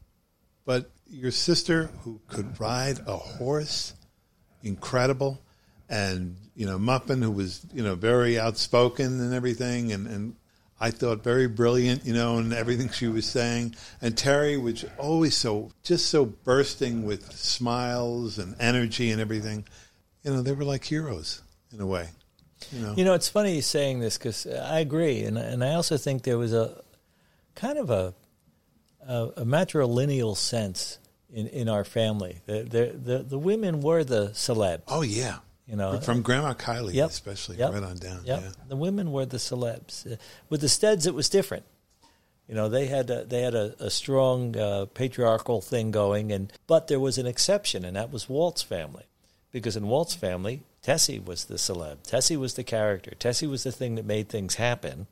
But 0.66 0.92
your 1.10 1.32
sister, 1.32 1.90
who 2.02 2.20
could 2.28 2.60
ride 2.60 3.00
a 3.08 3.16
horse, 3.16 3.94
incredible, 4.64 5.42
and 5.90 6.36
you 6.56 6.66
know 6.66 6.78
Muffin, 6.78 7.22
who 7.22 7.32
was 7.32 7.66
you 7.74 7.82
know 7.82 7.96
very 7.96 8.38
outspoken 8.38 9.22
and 9.22 9.34
everything, 9.34 9.94
and 9.94 10.08
and 10.08 10.36
I 10.80 10.92
thought 10.92 11.24
very 11.24 11.48
brilliant, 11.48 12.06
you 12.06 12.14
know, 12.14 12.38
and 12.38 12.52
everything 12.52 12.90
she 12.90 13.08
was 13.08 13.26
saying. 13.26 13.76
And 14.02 14.18
Terry 14.18 14.58
was 14.58 14.84
always 14.98 15.38
so 15.38 15.72
just 15.84 16.08
so 16.08 16.26
bursting 16.26 17.06
with 17.06 17.32
smiles 17.32 18.40
and 18.40 18.56
energy 18.60 19.10
and 19.10 19.22
everything. 19.22 19.66
You 20.24 20.32
know, 20.34 20.42
they 20.42 20.52
were 20.54 20.64
like 20.64 20.84
heroes 20.84 21.42
in 21.74 21.82
a 21.82 21.86
way. 21.86 22.10
You 22.72 22.80
know, 22.82 22.94
You 22.96 23.06
know, 23.06 23.14
it's 23.16 23.28
funny 23.30 23.56
you 23.56 23.62
saying 23.62 24.00
this 24.02 24.18
because 24.18 24.46
I 24.46 24.80
agree, 24.80 25.24
and 25.24 25.38
and 25.38 25.64
I 25.64 25.74
also 25.74 25.98
think 25.98 26.24
there 26.24 26.38
was 26.38 26.54
a 26.54 26.82
kind 27.56 27.78
of 27.80 27.90
a 27.90 28.14
a, 29.08 29.16
a 29.38 29.46
matrilineal 29.46 30.38
sense 30.38 31.00
in, 31.34 31.48
in 31.48 31.68
our 31.70 31.84
family. 31.84 32.40
The, 32.46 32.64
the 32.64 32.86
the 33.18 33.24
the 33.24 33.40
women 33.40 33.82
were 33.82 34.04
the 34.04 34.28
celebs. 34.34 34.84
oh 34.88 35.02
yeah, 35.02 35.40
You 35.66 35.76
know, 35.76 36.00
from 36.02 36.22
Grandma 36.22 36.54
Kiley 36.54 36.94
Yep. 36.94 37.10
especially, 37.10 37.58
Yep. 37.58 37.74
right 37.74 37.84
on 37.84 37.98
down. 37.98 38.22
Yep. 38.26 38.42
Yeah. 38.44 38.50
The 38.70 38.76
women 38.76 39.12
were 39.12 39.26
the 39.26 39.38
celebs. 39.38 40.06
Uh, 40.12 40.18
With 40.50 40.62
the 40.62 40.70
Steads, 40.70 41.08
it 41.08 41.16
was 41.16 41.30
different. 41.30 41.66
You 42.48 42.54
know, 42.56 42.70
they 42.70 42.86
had 42.88 43.10
a, 43.10 43.24
they 43.26 43.42
had 43.42 43.56
a, 43.56 43.76
a 43.80 43.90
strong 43.90 44.56
uh, 44.58 44.86
patriarchal 44.94 45.62
thing 45.62 45.90
going, 45.90 46.32
and 46.32 46.52
but 46.68 46.88
there 46.88 47.00
was 47.00 47.18
an 47.18 47.26
exception, 47.26 47.86
and 47.86 47.96
that 47.96 48.12
was 48.12 48.30
Walt's 48.30 48.62
family, 48.62 49.06
because 49.52 49.76
in 49.76 49.88
Walt's 49.88 50.16
family, 50.16 50.64
Tessie 50.82 51.20
was 51.20 51.46
the 51.46 51.56
celeb. 51.56 52.04
Tessie 52.04 52.38
was 52.38 52.56
the 52.56 52.64
character. 52.64 53.12
Tessie 53.20 53.48
was 53.48 53.64
the 53.64 53.72
thing 53.72 53.96
that 53.96 54.06
made 54.06 54.30
things 54.30 54.56
happen, 54.56 55.08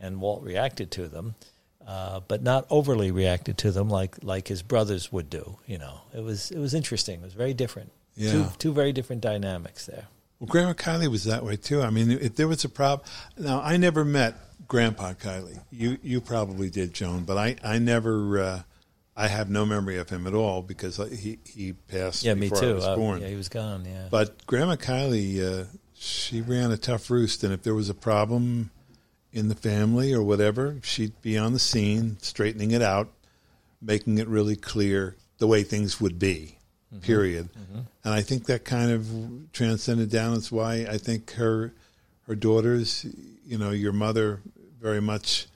and 0.00 0.20
Walt 0.20 0.42
reacted 0.42 0.90
to 0.92 1.08
them, 1.08 1.34
uh, 1.86 2.20
but 2.28 2.42
not 2.42 2.66
overly 2.70 3.10
reacted 3.10 3.58
to 3.58 3.70
them 3.72 3.88
like 3.88 4.22
like 4.22 4.48
his 4.48 4.62
brothers 4.62 5.10
would 5.10 5.28
do. 5.30 5.58
You 5.66 5.78
know, 5.78 6.00
it 6.14 6.22
was 6.22 6.50
it 6.50 6.58
was 6.58 6.74
interesting. 6.74 7.20
It 7.20 7.24
was 7.24 7.34
very 7.34 7.54
different. 7.54 7.92
Yeah. 8.14 8.32
Two 8.32 8.46
two 8.58 8.72
very 8.72 8.92
different 8.92 9.22
dynamics 9.22 9.86
there. 9.86 10.06
Well, 10.38 10.48
Grandma 10.48 10.72
Kiley 10.72 11.08
was 11.08 11.24
that 11.24 11.44
way 11.44 11.56
too. 11.56 11.82
I 11.82 11.90
mean, 11.90 12.10
if 12.10 12.36
there 12.36 12.48
was 12.48 12.64
a 12.64 12.68
problem, 12.68 13.08
now 13.36 13.60
I 13.60 13.76
never 13.76 14.04
met 14.04 14.36
Grandpa 14.68 15.14
Kiley. 15.14 15.60
You 15.70 15.98
you 16.02 16.20
probably 16.20 16.70
did, 16.70 16.94
Joan, 16.94 17.24
but 17.24 17.36
I 17.36 17.56
I 17.64 17.78
never. 17.78 18.40
Uh, 18.40 18.62
I 19.20 19.28
have 19.28 19.50
no 19.50 19.66
memory 19.66 19.98
of 19.98 20.08
him 20.08 20.26
at 20.26 20.34
all 20.34 20.62
because 20.62 20.96
he 20.96 21.38
he 21.44 21.72
passed 21.74 22.22
Yeah, 22.24 22.34
me 22.34 22.48
before 22.48 22.60
too. 22.60 22.70
I 22.70 22.74
was 22.74 22.84
Uh, 22.84 22.96
born. 22.96 23.20
yeah, 23.20 23.28
he 23.28 23.34
was 23.36 23.48
gone. 23.50 23.84
Yeah. 23.84 24.08
But 24.10 24.46
Grandma 24.46 24.76
Kiley, 24.76 25.40
uh, 25.42 25.64
she 25.94 26.40
ran 26.40 26.70
a 26.70 26.76
tough 26.78 27.10
roost, 27.10 27.44
and 27.44 27.52
if 27.52 27.62
there 27.62 27.74
was 27.74 27.88
a 27.90 27.94
problem 27.94 28.70
in 29.32 29.48
the 29.48 29.54
family 29.54 30.12
or 30.14 30.22
whatever, 30.22 30.76
she'd 30.82 31.20
be 31.20 31.36
on 31.36 31.52
the 31.52 31.58
scene, 31.58 32.16
straightening 32.20 32.70
it 32.70 32.82
out, 32.82 33.08
making 33.82 34.18
it 34.18 34.26
really 34.26 34.56
clear 34.56 35.16
the 35.38 35.46
way 35.46 35.62
things 35.62 36.00
would 36.00 36.18
be. 36.18 36.56
Period. 37.02 37.50
And 38.02 38.14
I 38.14 38.20
think 38.22 38.46
that 38.46 38.64
kind 38.64 38.90
of 38.90 39.52
transcended 39.52 40.10
down. 40.10 40.34
That's 40.34 40.50
why 40.50 40.86
I 40.90 40.98
think 40.98 41.32
her 41.34 41.72
her 42.26 42.34
daughters, 42.34 43.04
you 43.46 43.58
know, 43.58 43.70
your 43.70 43.92
mother, 43.92 44.40
very 44.80 45.00
much 45.00 45.46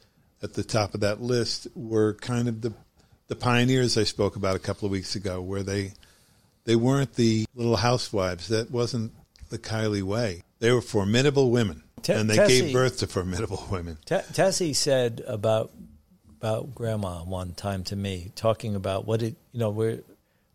at 0.42 0.52
the 0.54 0.62
top 0.62 0.92
of 0.94 1.00
that 1.00 1.20
list, 1.22 1.66
were 1.74 2.14
kind 2.14 2.46
of 2.48 2.60
the 2.60 2.72
the 3.28 3.36
pioneers 3.36 3.96
I 3.96 4.04
spoke 4.04 4.36
about 4.36 4.56
a 4.56 4.58
couple 4.58 4.86
of 4.86 4.92
weeks 4.92 5.14
ago, 5.16 5.40
where 5.40 5.62
they 5.62 5.92
they 6.64 6.76
weren't 6.76 7.14
the 7.14 7.46
little 7.54 7.76
housewives. 7.76 8.48
That 8.48 8.70
wasn't 8.70 9.12
the 9.50 9.58
Kiley 9.58 10.02
way. 10.02 10.42
They 10.60 10.72
were 10.72 10.80
formidable 10.82 11.50
women, 11.50 11.82
Te- 12.02 12.12
and 12.14 12.28
they 12.28 12.36
Tessie- 12.36 12.60
gave 12.62 12.72
birth 12.72 12.98
to 12.98 13.06
formidable 13.06 13.66
women. 13.70 13.98
T- 14.04 14.18
Tessie 14.32 14.72
said 14.72 15.22
about 15.26 15.70
about 16.40 16.74
grandma 16.74 17.24
one 17.24 17.54
time 17.54 17.84
to 17.84 17.96
me, 17.96 18.32
talking 18.34 18.74
about 18.74 19.06
what 19.06 19.20
did 19.20 19.36
you 19.52 19.60
know 19.60 19.70
we're 19.70 20.00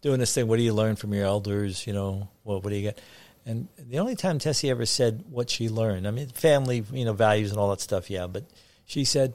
doing 0.02 0.20
this 0.20 0.34
thing. 0.34 0.48
What 0.48 0.58
do 0.58 0.64
you 0.64 0.74
learn 0.74 0.96
from 0.96 1.14
your 1.14 1.26
elders? 1.26 1.86
You 1.88 1.94
know, 1.94 2.30
what 2.44 2.64
what 2.64 2.70
do 2.70 2.76
you 2.76 2.84
get? 2.84 3.00
And 3.46 3.68
the 3.80 4.00
only 4.00 4.16
time 4.16 4.38
Tessie 4.38 4.70
ever 4.70 4.86
said 4.86 5.24
what 5.30 5.50
she 5.50 5.70
learned, 5.70 6.08
I 6.08 6.12
mean, 6.12 6.28
family, 6.28 6.84
you 6.92 7.06
know, 7.06 7.14
values 7.14 7.50
and 7.50 7.60
all 7.60 7.70
that 7.72 7.82
stuff, 7.82 8.10
yeah. 8.10 8.28
But 8.28 8.44
she 8.86 9.06
said, 9.06 9.34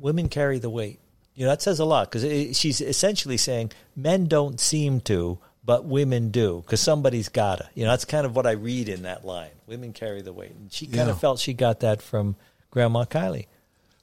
"Women 0.00 0.28
carry 0.28 0.58
the 0.58 0.70
weight." 0.70 0.98
You 1.34 1.44
know, 1.44 1.50
that 1.50 1.62
says 1.62 1.80
a 1.80 1.84
lot 1.84 2.10
because 2.10 2.56
she's 2.56 2.80
essentially 2.80 3.36
saying 3.36 3.72
men 3.96 4.26
don't 4.26 4.60
seem 4.60 5.00
to, 5.02 5.38
but 5.64 5.84
women 5.84 6.30
do 6.30 6.62
because 6.64 6.80
somebody's 6.80 7.28
gotta. 7.28 7.68
You 7.74 7.84
know, 7.84 7.90
that's 7.90 8.04
kind 8.04 8.24
of 8.24 8.36
what 8.36 8.46
I 8.46 8.52
read 8.52 8.88
in 8.88 9.02
that 9.02 9.24
line. 9.24 9.50
Women 9.66 9.92
carry 9.92 10.22
the 10.22 10.32
weight, 10.32 10.52
and 10.52 10.72
she 10.72 10.86
kind 10.86 11.08
Yeah. 11.08 11.10
of 11.10 11.20
felt 11.20 11.40
she 11.40 11.52
got 11.52 11.80
that 11.80 12.02
from 12.02 12.36
Grandma 12.70 13.04
Kiley. 13.04 13.46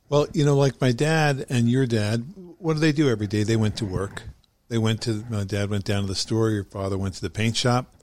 Well, 0.09 0.27
you 0.33 0.43
know, 0.43 0.57
like 0.57 0.81
my 0.81 0.91
dad 0.91 1.45
and 1.49 1.69
your 1.69 1.85
dad, 1.85 2.25
what 2.57 2.73
do 2.73 2.79
they 2.79 2.91
do 2.91 3.09
every 3.09 3.27
day? 3.27 3.43
They 3.43 3.55
went 3.55 3.77
to 3.77 3.85
work. 3.85 4.23
They 4.67 4.77
went 4.77 5.01
to 5.03 5.23
my 5.29 5.45
dad 5.45 5.69
went 5.69 5.85
down 5.85 6.01
to 6.01 6.07
the 6.07 6.15
store. 6.15 6.49
Your 6.49 6.63
father 6.65 6.97
went 6.97 7.13
to 7.15 7.21
the 7.21 7.29
paint 7.29 7.55
shop, 7.55 7.93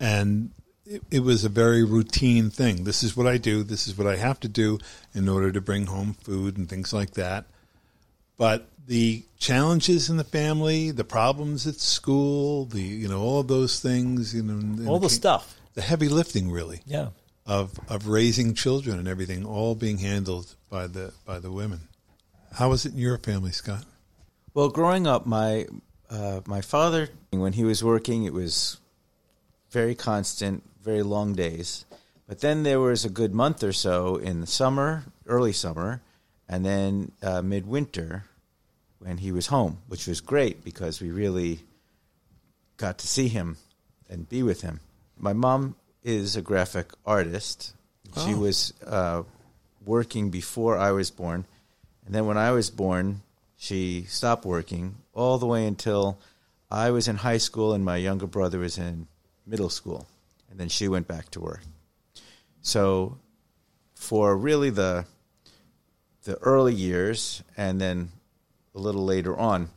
and 0.00 0.50
it, 0.86 1.02
it 1.10 1.20
was 1.20 1.44
a 1.44 1.48
very 1.50 1.84
routine 1.84 2.48
thing. 2.50 2.84
This 2.84 3.02
is 3.02 3.16
what 3.16 3.26
I 3.26 3.36
do. 3.36 3.62
This 3.62 3.86
is 3.86 3.96
what 3.98 4.06
I 4.06 4.16
have 4.16 4.40
to 4.40 4.48
do 4.48 4.78
in 5.14 5.28
order 5.28 5.52
to 5.52 5.60
bring 5.60 5.86
home 5.86 6.14
food 6.14 6.56
and 6.56 6.68
things 6.68 6.92
like 6.92 7.12
that. 7.12 7.44
But 8.42 8.66
the 8.88 9.22
challenges 9.38 10.10
in 10.10 10.16
the 10.16 10.24
family, 10.24 10.90
the 10.90 11.04
problems 11.04 11.64
at 11.68 11.76
school, 11.76 12.64
the 12.64 12.82
you 12.82 13.06
know 13.06 13.20
all 13.20 13.38
of 13.38 13.46
those 13.46 13.78
things, 13.78 14.34
you 14.34 14.42
know, 14.42 14.54
and 14.54 14.88
all 14.88 14.98
the 14.98 15.08
stuff. 15.08 15.54
the 15.74 15.80
heavy 15.80 16.08
lifting, 16.08 16.50
really 16.50 16.80
Yeah. 16.84 17.10
of 17.46 17.78
of 17.88 18.08
raising 18.08 18.54
children 18.54 18.98
and 18.98 19.06
everything, 19.06 19.46
all 19.46 19.76
being 19.76 19.98
handled 19.98 20.56
by 20.68 20.88
the 20.88 21.12
by 21.24 21.38
the 21.38 21.52
women. 21.52 21.82
How 22.54 22.70
was 22.70 22.84
it 22.84 22.94
in 22.94 22.98
your 22.98 23.16
family, 23.16 23.52
Scott? 23.52 23.84
Well, 24.54 24.70
growing 24.70 25.06
up, 25.06 25.24
my 25.24 25.68
uh, 26.10 26.40
my 26.44 26.62
father, 26.62 27.10
when 27.30 27.52
he 27.52 27.62
was 27.62 27.84
working, 27.84 28.24
it 28.24 28.32
was 28.32 28.78
very 29.70 29.94
constant, 29.94 30.64
very 30.82 31.04
long 31.04 31.32
days. 31.36 31.84
But 32.26 32.40
then 32.40 32.64
there 32.64 32.80
was 32.80 33.04
a 33.04 33.08
good 33.08 33.34
month 33.34 33.62
or 33.62 33.72
so 33.72 34.16
in 34.16 34.40
the 34.40 34.48
summer, 34.48 35.04
early 35.26 35.52
summer, 35.52 36.02
and 36.48 36.64
then 36.64 37.12
uh, 37.22 37.40
midwinter 37.40 38.24
when 39.02 39.18
he 39.18 39.32
was 39.32 39.48
home, 39.48 39.78
which 39.88 40.06
was 40.06 40.20
great 40.20 40.64
because 40.64 41.00
we 41.00 41.10
really 41.10 41.60
got 42.76 42.98
to 42.98 43.06
see 43.08 43.28
him 43.28 43.56
and 44.08 44.28
be 44.28 44.42
with 44.42 44.62
him. 44.62 44.80
My 45.18 45.32
mom 45.32 45.74
is 46.04 46.36
a 46.36 46.42
graphic 46.42 46.92
artist. 47.04 47.74
She 48.24 48.34
Oh. 48.34 48.38
was 48.38 48.72
uh, 48.86 49.22
working 49.84 50.30
before 50.30 50.76
I 50.78 50.92
was 50.92 51.10
born, 51.10 51.44
and 52.06 52.14
then 52.14 52.26
when 52.26 52.38
I 52.38 52.52
was 52.52 52.70
born, 52.70 53.22
she 53.56 54.04
stopped 54.08 54.44
working 54.44 54.96
all 55.14 55.38
the 55.38 55.46
way 55.46 55.66
until 55.66 56.18
I 56.70 56.90
was 56.90 57.08
in 57.08 57.16
high 57.16 57.38
school 57.38 57.72
and 57.74 57.84
my 57.84 57.96
younger 57.96 58.26
brother 58.26 58.58
was 58.58 58.78
in 58.78 59.06
middle 59.46 59.70
school, 59.70 60.06
and 60.50 60.58
then 60.60 60.68
she 60.68 60.88
went 60.88 61.08
back 61.08 61.30
to 61.30 61.40
work. 61.40 61.62
So, 62.60 63.18
for 63.94 64.36
really 64.36 64.70
the 64.70 65.06
the 66.24 66.36
early 66.38 66.74
years, 66.74 67.42
and 67.56 67.80
then 67.80 68.10
a 68.74 68.78
little 68.78 69.04
later 69.04 69.36
on, 69.38 69.68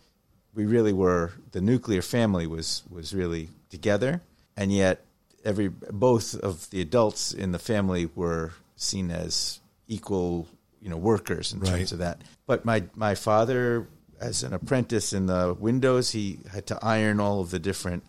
we 0.54 0.66
really 0.66 0.94
were 0.94 1.34
the 1.52 1.62
nuclear 1.62 2.02
family 2.02 2.48
was 2.48 2.84
was 2.90 3.14
really 3.14 3.50
together, 3.70 4.22
and 4.56 4.72
yet 4.72 5.04
every 5.44 5.68
both 5.68 6.36
of 6.36 6.70
the 6.70 6.82
adults 6.82 7.34
in 7.34 7.52
the 7.52 7.60
family 7.60 8.10
were 8.16 8.54
seen 8.76 9.12
as 9.12 9.60
equal, 9.88 10.48
you 10.82 10.90
know, 10.90 10.98
workers 10.98 11.54
in 11.54 11.60
Right. 11.60 11.70
terms 11.70 11.92
of 11.92 12.00
that. 12.00 12.22
But 12.48 12.66
my 12.66 12.84
my 12.96 13.16
father, 13.16 13.88
as 14.20 14.44
an 14.44 14.54
apprentice 14.54 15.12
in 15.14 15.26
the 15.28 15.56
windows, 15.60 16.12
he 16.12 16.40
had 16.52 16.66
to 16.68 16.80
iron 16.82 17.20
all 17.20 17.42
of 17.42 17.52
the 17.52 17.60
different 17.60 18.04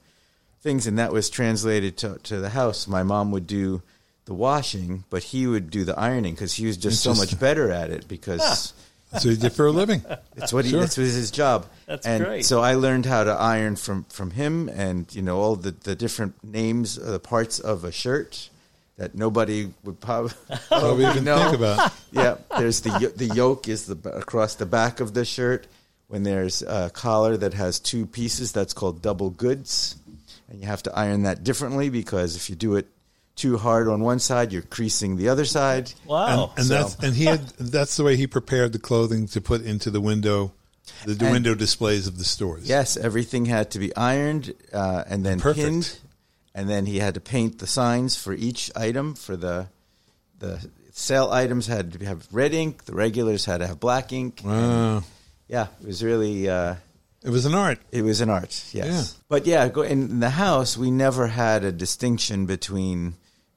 things, 0.62 0.86
and 0.86 0.98
that 0.98 1.12
was 1.12 1.28
translated 1.30 1.96
to 1.98 2.18
to 2.24 2.38
the 2.40 2.50
house. 2.50 2.86
My 2.86 3.02
mom 3.02 3.32
would 3.32 3.46
do 3.46 3.82
the 4.24 4.34
washing, 4.34 5.04
but 5.10 5.22
he 5.24 5.46
would 5.46 5.70
do 5.70 5.84
the 5.84 5.98
ironing 5.98 6.34
because 6.34 6.54
he 6.54 6.66
was 6.66 6.76
just 6.76 7.02
so 7.02 7.14
much 7.14 7.38
better 7.40 7.70
at 7.70 7.90
it 7.90 8.06
because. 8.08 8.72
So 9.18 9.28
you 9.28 9.36
did 9.36 9.52
for 9.52 9.66
a 9.66 9.70
living. 9.72 10.04
It's 10.36 10.52
what 10.52 10.64
he. 10.64 10.72
Sure. 10.72 10.80
That's 10.80 10.96
was 10.96 11.14
his 11.14 11.30
job. 11.30 11.66
That's 11.86 12.06
and 12.06 12.24
great. 12.24 12.44
So 12.44 12.60
I 12.60 12.74
learned 12.74 13.06
how 13.06 13.24
to 13.24 13.30
iron 13.32 13.76
from 13.76 14.04
from 14.04 14.32
him, 14.32 14.68
and 14.68 15.12
you 15.14 15.22
know 15.22 15.38
all 15.38 15.56
the 15.56 15.70
the 15.70 15.94
different 15.94 16.42
names, 16.44 16.98
uh, 16.98 17.12
the 17.12 17.20
parts 17.20 17.58
of 17.60 17.84
a 17.84 17.92
shirt 17.92 18.50
that 18.98 19.14
nobody 19.14 19.72
would 19.84 20.00
prob- 20.00 20.32
What 20.48 20.62
probably 20.68 21.06
even 21.06 21.24
know. 21.24 21.38
think 21.38 21.56
about. 21.56 21.92
Yeah, 22.12 22.36
there's 22.58 22.80
the 22.80 23.12
the 23.14 23.26
yoke 23.26 23.68
is 23.68 23.86
the 23.86 23.96
across 24.10 24.54
the 24.54 24.66
back 24.66 25.00
of 25.00 25.14
the 25.14 25.24
shirt. 25.24 25.66
When 26.08 26.22
there's 26.22 26.62
a 26.62 26.90
collar 26.90 27.36
that 27.36 27.52
has 27.54 27.80
two 27.80 28.06
pieces, 28.06 28.52
that's 28.52 28.72
called 28.72 29.02
double 29.02 29.30
goods, 29.30 29.96
and 30.48 30.60
you 30.60 30.66
have 30.66 30.82
to 30.84 30.92
iron 30.96 31.22
that 31.24 31.44
differently 31.44 31.90
because 31.90 32.36
if 32.36 32.48
you 32.48 32.56
do 32.56 32.76
it 32.76 32.86
too 33.36 33.56
hard 33.58 33.86
on 33.88 34.00
one 34.00 34.18
side, 34.18 34.52
you're 34.52 34.62
creasing 34.62 35.16
the 35.16 35.28
other 35.28 35.44
side. 35.44 35.92
Wow. 36.06 36.50
and, 36.50 36.58
and 36.58 36.66
So- 36.66 36.74
that's 36.74 36.94
and 37.04 37.14
he 37.14 37.24
had 37.26 37.46
that's 37.60 37.96
the 37.96 38.02
way 38.04 38.16
he 38.16 38.26
prepared 38.26 38.72
the 38.72 38.78
clothing 38.78 39.28
to 39.28 39.40
put 39.40 39.62
into 39.62 39.90
the 39.90 40.00
window, 40.00 40.52
the, 41.04 41.14
the 41.14 41.26
And- 41.26 41.32
window 41.34 41.54
displays 41.54 42.06
of 42.06 42.18
the 42.18 42.24
stores. 42.24 42.68
Yes, 42.68 42.96
everything 42.96 43.44
had 43.46 43.70
to 43.72 43.78
be 43.78 43.94
ironed 43.94 44.54
uh, 44.72 45.04
and 45.06 45.24
then 45.24 45.38
Perfect. 45.38 45.64
pinned, 45.66 45.98
and 46.54 46.68
then 46.68 46.86
he 46.86 46.98
had 46.98 47.14
to 47.14 47.20
paint 47.20 47.58
the 47.58 47.66
signs 47.66 48.16
for 48.16 48.32
each 48.32 48.70
item. 48.74 49.14
For 49.14 49.36
the 49.36 49.68
the 50.38 50.68
sale 50.92 51.30
items 51.30 51.66
had 51.66 51.92
to 51.92 52.04
have 52.06 52.26
red 52.32 52.54
ink. 52.54 52.84
The 52.84 52.94
regulars 52.94 53.44
had 53.44 53.58
to 53.58 53.66
have 53.66 53.78
black 53.80 54.12
ink. 54.12 54.40
Wow. 54.44 55.02
Yeah, 55.48 55.66
it 55.82 55.86
was 55.86 56.02
really 56.02 56.48
uh, 56.48 56.76
It 57.22 57.30
was 57.30 57.44
an 57.44 57.54
art. 57.54 57.78
it 57.92 58.00
was 58.02 58.20
an 58.22 58.30
art. 58.30 58.64
Yes, 58.72 58.86
Yeah. 59.14 59.22
but 59.28 59.46
yeah, 59.46 59.68
in 59.84 60.20
the 60.20 60.30
house 60.30 60.76
we 60.78 60.90
never 60.90 61.26
had 61.28 61.64
a 61.64 61.70
distinction 61.72 62.46
between 62.46 63.14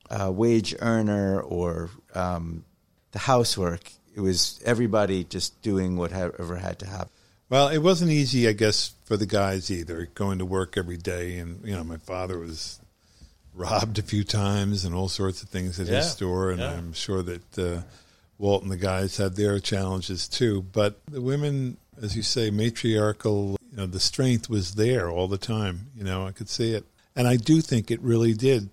uh, 0.09 0.31
wage 0.31 0.75
earner 0.79 1.39
or 1.39 1.89
um, 2.15 2.63
the 3.11 3.19
housework. 3.19 3.91
It 4.15 4.21
was 4.21 4.59
everybody 4.65 5.23
just 5.23 5.61
doing 5.61 5.95
whatever 5.95 6.57
had 6.57 6.79
to 6.79 6.85
happen. 6.87 7.09
Well, 7.49 7.69
it 7.69 7.79
wasn't 7.79 8.11
easy, 8.11 8.47
I 8.47 8.53
guess, 8.53 8.93
for 9.05 9.17
the 9.17 9.25
guys 9.25 9.71
either, 9.71 10.07
going 10.13 10.37
to 10.37 10.45
work 10.45 10.77
every 10.77 10.97
day. 10.97 11.37
And, 11.39 11.65
you 11.65 11.75
know, 11.75 11.83
my 11.83 11.97
father 11.97 12.37
was 12.37 12.79
robbed 13.55 13.97
a 13.97 14.03
few 14.03 14.23
times 14.23 14.85
and 14.85 14.93
all 14.93 15.09
sorts 15.09 15.41
of 15.41 15.49
things 15.49 15.79
at 15.79 15.87
Yeah, 15.87 15.97
his 15.97 16.11
store. 16.11 16.51
And 16.51 16.59
yeah. 16.59 16.73
I'm 16.73 16.93
sure 16.93 17.23
that 17.23 17.57
uh, 17.57 17.81
Walt 18.37 18.61
and 18.61 18.71
the 18.71 18.77
guys 18.77 19.17
had 19.17 19.35
their 19.35 19.59
challenges 19.59 20.27
too. 20.27 20.61
But 20.61 20.99
the 21.07 21.21
women, 21.21 21.77
as 21.99 22.15
you 22.15 22.21
say, 22.21 22.51
matriarchal, 22.51 23.57
you 23.71 23.77
know, 23.77 23.87
the 23.87 23.99
strength 23.99 24.47
was 24.47 24.75
there 24.75 25.09
all 25.09 25.27
the 25.27 25.39
time. 25.39 25.87
You 25.95 26.03
know, 26.03 26.27
I 26.27 26.31
could 26.31 26.49
see 26.49 26.73
it. 26.73 26.85
And 27.15 27.27
I 27.27 27.35
do 27.35 27.61
think 27.61 27.89
it 27.89 28.01
really 28.01 28.33
did. 28.33 28.69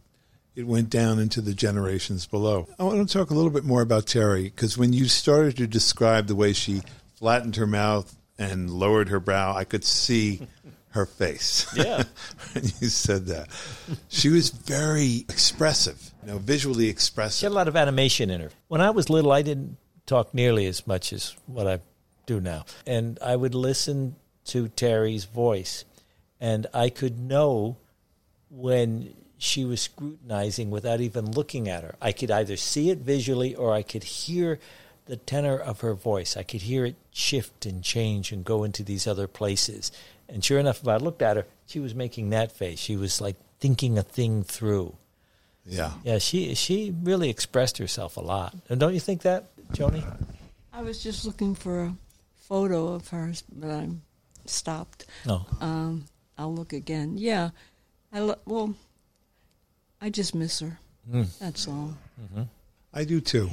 It 0.56 0.66
went 0.66 0.88
down 0.88 1.18
into 1.18 1.42
the 1.42 1.52
generations 1.52 2.26
below. 2.26 2.66
I 2.78 2.84
want 2.84 3.06
to 3.06 3.18
talk 3.18 3.30
a 3.30 3.34
little 3.34 3.50
bit 3.50 3.64
more 3.64 3.82
about 3.82 4.06
Terry 4.06 4.44
because 4.44 4.78
when 4.78 4.94
you 4.94 5.06
started 5.06 5.58
to 5.58 5.66
describe 5.66 6.28
the 6.28 6.34
way 6.34 6.54
she 6.54 6.80
flattened 7.16 7.56
her 7.56 7.66
mouth 7.66 8.16
and 8.38 8.70
lowered 8.70 9.10
her 9.10 9.20
brow, 9.20 9.54
I 9.54 9.64
could 9.64 9.84
see 9.84 10.48
her 10.88 11.04
face. 11.04 11.66
Yeah. 11.76 12.04
when 12.54 12.64
you 12.80 12.88
said 12.88 13.26
that, 13.26 13.48
she 14.08 14.30
was 14.30 14.48
very 14.48 15.26
expressive, 15.28 16.10
you 16.22 16.32
know, 16.32 16.38
visually 16.38 16.88
expressive. 16.88 17.38
She 17.38 17.44
had 17.44 17.52
a 17.52 17.54
lot 17.54 17.68
of 17.68 17.76
animation 17.76 18.30
in 18.30 18.40
her. 18.40 18.50
When 18.68 18.80
I 18.80 18.88
was 18.90 19.10
little, 19.10 19.32
I 19.32 19.42
didn't 19.42 19.76
talk 20.06 20.32
nearly 20.32 20.64
as 20.64 20.86
much 20.86 21.12
as 21.12 21.36
what 21.44 21.66
I 21.66 21.80
do 22.24 22.40
now. 22.40 22.64
And 22.86 23.18
I 23.22 23.36
would 23.36 23.54
listen 23.54 24.16
to 24.46 24.68
Terry's 24.68 25.26
voice, 25.26 25.84
and 26.40 26.66
I 26.72 26.88
could 26.88 27.20
know 27.20 27.76
when 28.48 29.12
she 29.38 29.64
was 29.64 29.80
scrutinizing 29.82 30.70
without 30.70 31.00
even 31.00 31.30
looking 31.32 31.68
at 31.68 31.82
her. 31.82 31.94
I 32.00 32.12
could 32.12 32.30
either 32.30 32.56
see 32.56 32.90
it 32.90 32.98
visually 32.98 33.54
or 33.54 33.72
I 33.72 33.82
could 33.82 34.04
hear 34.04 34.58
the 35.06 35.16
tenor 35.16 35.56
of 35.56 35.80
her 35.80 35.94
voice. 35.94 36.36
I 36.36 36.42
could 36.42 36.62
hear 36.62 36.84
it 36.84 36.96
shift 37.12 37.66
and 37.66 37.82
change 37.82 38.32
and 38.32 38.44
go 38.44 38.64
into 38.64 38.82
these 38.82 39.06
other 39.06 39.26
places. 39.26 39.92
And 40.28 40.44
sure 40.44 40.58
enough, 40.58 40.82
if 40.82 40.88
I 40.88 40.96
looked 40.96 41.22
at 41.22 41.36
her, 41.36 41.46
she 41.66 41.78
was 41.78 41.94
making 41.94 42.30
that 42.30 42.52
face. 42.52 42.78
She 42.78 42.96
was 42.96 43.20
like 43.20 43.36
thinking 43.60 43.98
a 43.98 44.02
thing 44.02 44.42
through. 44.42 44.94
Yeah. 45.64 45.92
Yeah, 46.04 46.18
she 46.18 46.54
she 46.54 46.94
really 47.02 47.28
expressed 47.28 47.78
herself 47.78 48.16
a 48.16 48.20
lot. 48.20 48.54
And 48.68 48.78
don't 48.78 48.94
you 48.94 49.00
think 49.00 49.22
that, 49.22 49.44
Joni? 49.72 50.04
I 50.72 50.82
was 50.82 51.02
just 51.02 51.24
looking 51.24 51.54
for 51.54 51.84
a 51.84 51.94
photo 52.36 52.88
of 52.88 53.08
hers, 53.08 53.42
but 53.52 53.70
I 53.70 53.88
stopped. 54.44 55.06
No. 55.24 55.46
Um, 55.60 56.04
I'll 56.38 56.54
look 56.54 56.72
again. 56.72 57.18
Yeah, 57.18 57.50
I 58.12 58.20
lo- 58.20 58.38
well, 58.44 58.74
I 60.00 60.10
just 60.10 60.34
miss 60.34 60.60
her. 60.60 60.78
Mm. 61.10 61.38
That's 61.38 61.68
all. 61.68 61.94
I 62.92 63.04
do 63.04 63.20
too. 63.20 63.50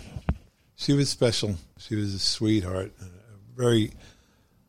She 0.76 0.94
was 0.94 1.10
special. 1.10 1.56
She 1.78 1.96
was 1.96 2.14
a 2.14 2.20
sweetheart, 2.20 2.92
a 3.02 3.06
very 3.56 3.92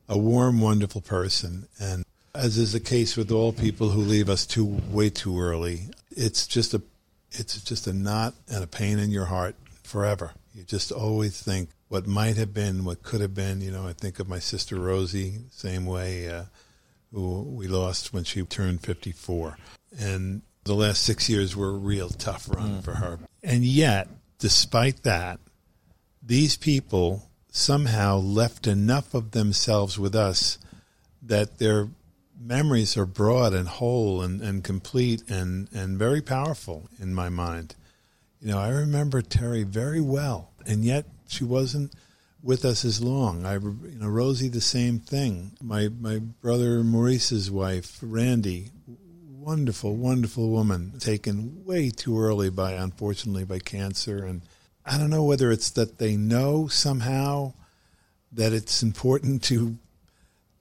a 0.09 0.19
warm, 0.19 0.61
wonderful 0.61 1.00
person. 1.00 1.66
And 1.81 2.04
as 2.35 2.59
is 2.59 2.73
the 2.73 2.81
case 2.81 3.16
with 3.16 3.31
all 3.31 3.52
people 3.52 3.90
who 3.90 4.00
leave 4.00 4.28
us 4.28 4.47
too 4.47 4.64
way 4.90 5.11
too 5.11 5.40
early, 5.40 5.88
it's 6.11 6.46
just 6.46 6.75
a 6.75 6.83
it's 7.33 7.61
just 7.62 7.87
a 7.87 7.92
knot 7.92 8.35
and 8.48 8.62
a 8.62 8.66
pain 8.66 8.98
in 8.98 9.11
your 9.11 9.27
heart 9.27 9.57
forever. 9.83 10.33
You 10.55 10.62
just 10.62 10.92
always 10.92 11.42
think 11.42 11.70
what 11.88 12.07
might 12.07 12.37
have 12.37 12.55
been, 12.55 12.85
what 12.85 13.03
could 13.03 13.20
have 13.20 13.35
been. 13.35 13.61
You 13.61 13.72
know, 13.72 13.88
I 13.88 13.92
think 13.92 14.20
of 14.20 14.29
my 14.29 14.38
sister 14.38 14.77
Rosie, 14.77 15.40
same 15.51 15.87
way, 15.87 16.29
uh, 16.29 16.44
who 17.12 17.42
we 17.42 17.66
lost 17.66 18.12
when 18.12 18.25
she 18.25 18.42
turned 18.42 18.83
54. 18.83 19.59
And 19.98 20.42
the 20.64 20.74
last 20.74 21.03
six 21.03 21.29
years 21.29 21.55
were 21.55 21.70
a 21.70 21.79
real 21.79 22.09
tough 22.09 22.48
run 22.48 22.81
mm. 22.81 22.85
for 22.85 22.94
her. 22.94 23.18
And 23.42 23.64
yet, 23.64 24.09
despite 24.38 25.03
that, 25.03 25.38
these 26.22 26.57
people 26.57 27.29
somehow 27.50 28.16
left 28.16 28.66
enough 28.66 29.14
of 29.14 29.31
themselves 29.31 29.98
with 29.98 30.14
us 30.14 30.59
that 31.22 31.59
their 31.59 31.88
memories 32.40 32.96
are 32.96 33.07
broad 33.07 33.53
and 33.53 33.68
whole 33.68 34.22
and, 34.22 34.40
and 34.40 34.64
complete 34.64 35.22
and, 35.29 35.68
and 35.72 35.98
very 35.98 36.20
powerful 36.20 36.88
in 37.00 37.14
my 37.14 37.29
mind. 37.29 37.77
You 38.40 38.48
know, 38.48 38.59
I 38.59 38.68
remember 38.68 39.22
Terry 39.22 39.62
very 39.62 40.00
well, 40.00 40.50
and 40.66 40.85
yet 40.85 41.07
she 41.29 41.44
wasn't 41.44 41.94
with 42.42 42.64
us 42.64 42.85
as 42.85 43.03
long. 43.03 43.46
I, 43.46 43.55
you 43.55 43.98
know, 43.98 44.09
Rosie, 44.09 44.48
the 44.48 44.61
same 44.61 44.98
thing. 44.98 45.53
My 45.62 45.88
my 45.88 46.18
brother 46.18 46.85
Maurice's 46.85 47.50
wife, 47.50 47.98
Randy, 48.03 48.70
wonderful, 49.44 49.94
wonderful 49.94 50.48
woman, 50.48 50.94
taken 50.98 51.64
way 51.64 51.90
too 51.90 52.18
early 52.18 52.48
by, 52.48 52.72
unfortunately, 52.72 53.44
by 53.44 53.59
cancer. 53.59 54.24
And 54.24 54.40
I 54.87 54.96
don't 54.96 55.11
know 55.11 55.24
whether 55.24 55.52
it's 55.52 55.70
that 55.70 55.98
they 55.98 56.16
know 56.16 56.66
somehow 56.66 57.52
that 58.33 58.52
it's 58.52 58.83
important 58.83 59.42
to 59.44 59.76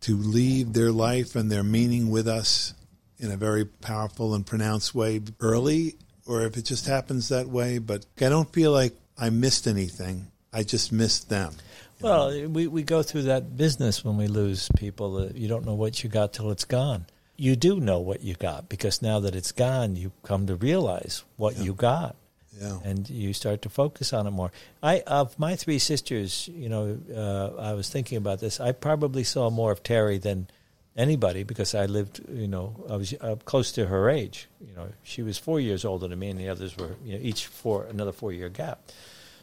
to 0.01 0.17
leave 0.17 0.73
their 0.73 0.91
life 0.91 1.33
and 1.33 1.49
their 1.49 1.63
meaning 1.63 2.11
with 2.11 2.27
us 2.27 2.73
in 3.19 3.31
a 3.31 3.37
very 3.37 3.63
powerful 3.63 4.33
and 4.33 4.45
pronounced 4.45 4.93
way 4.93 5.21
early, 5.39 5.95
or 6.27 6.41
if 6.41 6.57
it 6.57 6.65
just 6.65 6.85
happens 6.85 7.29
that 7.29 7.47
way. 7.47 7.77
But 7.77 8.05
I 8.19 8.27
don't 8.27 8.51
feel 8.51 8.73
like 8.73 8.93
I 9.17 9.29
missed 9.29 9.65
anything. 9.65 10.27
I 10.51 10.63
just 10.63 10.91
missed 10.91 11.29
them. 11.29 11.53
Well, 12.01 12.49
we, 12.49 12.67
we 12.67 12.83
go 12.83 13.01
through 13.01 13.23
that 13.23 13.55
business 13.55 14.03
when 14.03 14.17
we 14.17 14.27
lose 14.27 14.67
people. 14.75 15.17
Uh, 15.17 15.29
you 15.33 15.47
don't 15.47 15.65
know 15.65 15.73
what 15.73 16.03
you 16.03 16.09
got 16.09 16.33
till 16.33 16.51
it's 16.51 16.65
gone. 16.65 17.05
You 17.35 17.55
do 17.55 17.79
know 17.79 17.99
what 17.99 18.21
you 18.21 18.35
got 18.35 18.69
because 18.69 19.01
now 19.01 19.19
that 19.21 19.35
it's 19.35 19.51
gone, 19.51 19.95
you 19.95 20.11
come 20.23 20.47
to 20.47 20.55
realize 20.55 21.23
what 21.37 21.57
you 21.57 21.73
got. 21.73 22.15
Yeah. 22.61 22.77
and 22.83 23.09
you 23.09 23.33
start 23.33 23.63
to 23.63 23.69
focus 23.69 24.13
on 24.13 24.27
it 24.27 24.31
more. 24.31 24.51
I 24.83 24.99
of 25.07 25.39
my 25.39 25.55
three 25.55 25.79
sisters, 25.79 26.47
you 26.53 26.69
know, 26.69 26.99
uh, 27.11 27.59
I 27.59 27.73
was 27.73 27.89
thinking 27.89 28.15
about 28.19 28.39
this. 28.41 28.59
I 28.59 28.73
probably 28.73 29.23
saw 29.23 29.49
more 29.49 29.71
of 29.71 29.81
Terry 29.81 30.19
than 30.19 30.47
anybody 30.95 31.41
because 31.43 31.73
I 31.73 31.87
lived, 31.87 32.21
you 32.31 32.47
know, 32.47 32.85
I 32.87 32.95
was 32.95 33.13
uh, 33.19 33.37
close 33.45 33.71
to 33.73 33.87
her 33.87 34.07
age. 34.07 34.47
You 34.61 34.75
know, 34.75 34.89
she 35.01 35.23
was 35.23 35.39
four 35.39 35.59
years 35.59 35.83
older 35.83 36.07
than 36.07 36.19
me, 36.19 36.29
and 36.29 36.39
the 36.39 36.49
others 36.49 36.77
were, 36.77 36.95
you 37.03 37.13
know, 37.13 37.19
each 37.23 37.47
four 37.47 37.85
another 37.85 38.11
four 38.11 38.31
year 38.31 38.49
gap. 38.49 38.91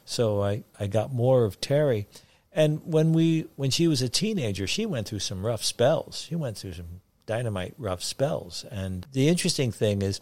So 0.05 0.41
I 0.43 0.63
I 0.79 0.87
got 0.87 1.13
more 1.13 1.45
of 1.45 1.61
Terry. 1.61 2.07
And 2.53 2.81
when 2.85 3.13
we 3.13 3.47
when 3.57 3.71
she 3.71 3.89
was 3.89 4.03
a 4.03 4.09
teenager, 4.09 4.67
she 4.67 4.87
went 4.87 5.09
through 5.09 5.21
some 5.21 5.45
rough 5.45 5.65
spells. 5.65 6.27
She 6.29 6.37
went 6.37 6.59
through 6.59 6.75
some 6.75 7.01
dynamite 7.35 7.75
rough 7.79 8.03
spells. 8.03 8.65
And 8.71 9.07
the 9.13 9.29
interesting 9.29 9.71
thing 9.73 10.03
is 10.03 10.21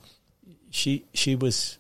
she 0.71 1.05
she 1.15 1.35
was 1.35 1.79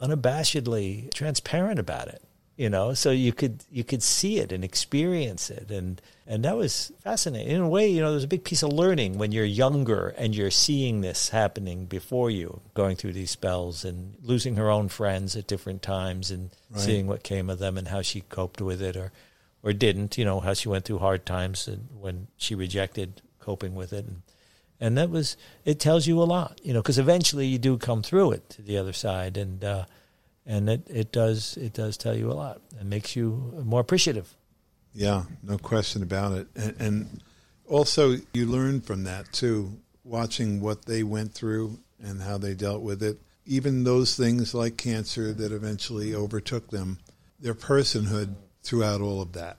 unabashedly 0.00 1.12
transparent 1.12 1.78
about 1.78 2.08
it 2.08 2.22
you 2.56 2.68
know 2.70 2.94
so 2.94 3.10
you 3.10 3.32
could 3.32 3.62
you 3.70 3.84
could 3.84 4.02
see 4.02 4.38
it 4.38 4.50
and 4.52 4.64
experience 4.64 5.50
it 5.50 5.70
and 5.70 6.00
and 6.26 6.42
that 6.44 6.56
was 6.56 6.90
fascinating 7.04 7.54
in 7.54 7.60
a 7.60 7.68
way 7.68 7.86
you 7.88 8.00
know 8.00 8.10
there's 8.10 8.24
a 8.24 8.34
big 8.36 8.42
piece 8.44 8.62
of 8.62 8.72
learning 8.72 9.18
when 9.18 9.30
you're 9.32 9.44
younger 9.64 10.14
and 10.16 10.34
you're 10.34 10.50
seeing 10.50 11.02
this 11.02 11.28
happening 11.28 11.84
before 11.84 12.30
you 12.30 12.60
going 12.74 12.96
through 12.96 13.12
these 13.12 13.30
spells 13.30 13.84
and 13.84 14.14
losing 14.22 14.56
her 14.56 14.70
own 14.70 14.88
friends 14.88 15.36
at 15.36 15.46
different 15.46 15.82
times 15.82 16.30
and 16.30 16.50
Right. 16.70 16.80
seeing 16.80 17.06
what 17.08 17.22
came 17.24 17.50
of 17.50 17.58
them 17.58 17.76
and 17.76 17.88
how 17.88 18.00
she 18.00 18.20
coped 18.22 18.60
with 18.62 18.80
it 18.80 18.96
or 18.96 19.10
or 19.62 19.72
didn't 19.74 20.16
you 20.16 20.24
know 20.24 20.40
how 20.40 20.54
she 20.54 20.68
went 20.68 20.84
through 20.86 20.98
hard 21.00 21.26
times 21.26 21.68
and 21.68 21.88
when 22.00 22.28
she 22.38 22.54
rejected 22.54 23.20
coping 23.40 23.74
with 23.74 23.92
it 23.92 24.04
and 24.06 24.22
and 24.80 24.96
that 24.96 25.10
was 25.10 25.36
it 25.64 25.78
tells 25.78 26.06
you 26.06 26.20
a 26.20 26.24
lot 26.24 26.60
you 26.62 26.72
know 26.72 26.80
because 26.80 26.98
eventually 26.98 27.46
you 27.46 27.58
do 27.58 27.76
come 27.76 28.02
through 28.02 28.32
it 28.32 28.48
to 28.50 28.62
the 28.62 28.76
other 28.78 28.92
side 28.92 29.36
and 29.36 29.62
uh, 29.62 29.84
and 30.46 30.68
it, 30.68 30.86
it 30.88 31.12
does 31.12 31.56
it 31.58 31.72
does 31.72 31.96
tell 31.96 32.16
you 32.16 32.30
a 32.30 32.34
lot 32.34 32.60
and 32.78 32.88
makes 32.90 33.14
you 33.14 33.62
more 33.64 33.80
appreciative 33.80 34.34
Yeah, 34.92 35.24
no 35.42 35.56
question 35.58 36.02
about 36.02 36.32
it. 36.32 36.48
And, 36.56 36.74
and 36.80 37.22
also, 37.68 38.16
you 38.34 38.46
learn 38.46 38.80
from 38.80 39.04
that 39.04 39.32
too, 39.32 39.78
watching 40.02 40.60
what 40.60 40.86
they 40.86 41.04
went 41.04 41.32
through 41.32 41.78
and 42.02 42.20
how 42.22 42.38
they 42.38 42.54
dealt 42.54 42.82
with 42.82 43.02
it. 43.02 43.20
Even 43.46 43.84
those 43.84 44.16
things 44.16 44.52
like 44.54 44.76
cancer 44.76 45.32
that 45.32 45.52
eventually 45.52 46.12
overtook 46.14 46.70
them, 46.70 46.98
their 47.38 47.54
personhood 47.54 48.34
throughout 48.62 49.00
all 49.00 49.22
of 49.22 49.32
that. 49.32 49.56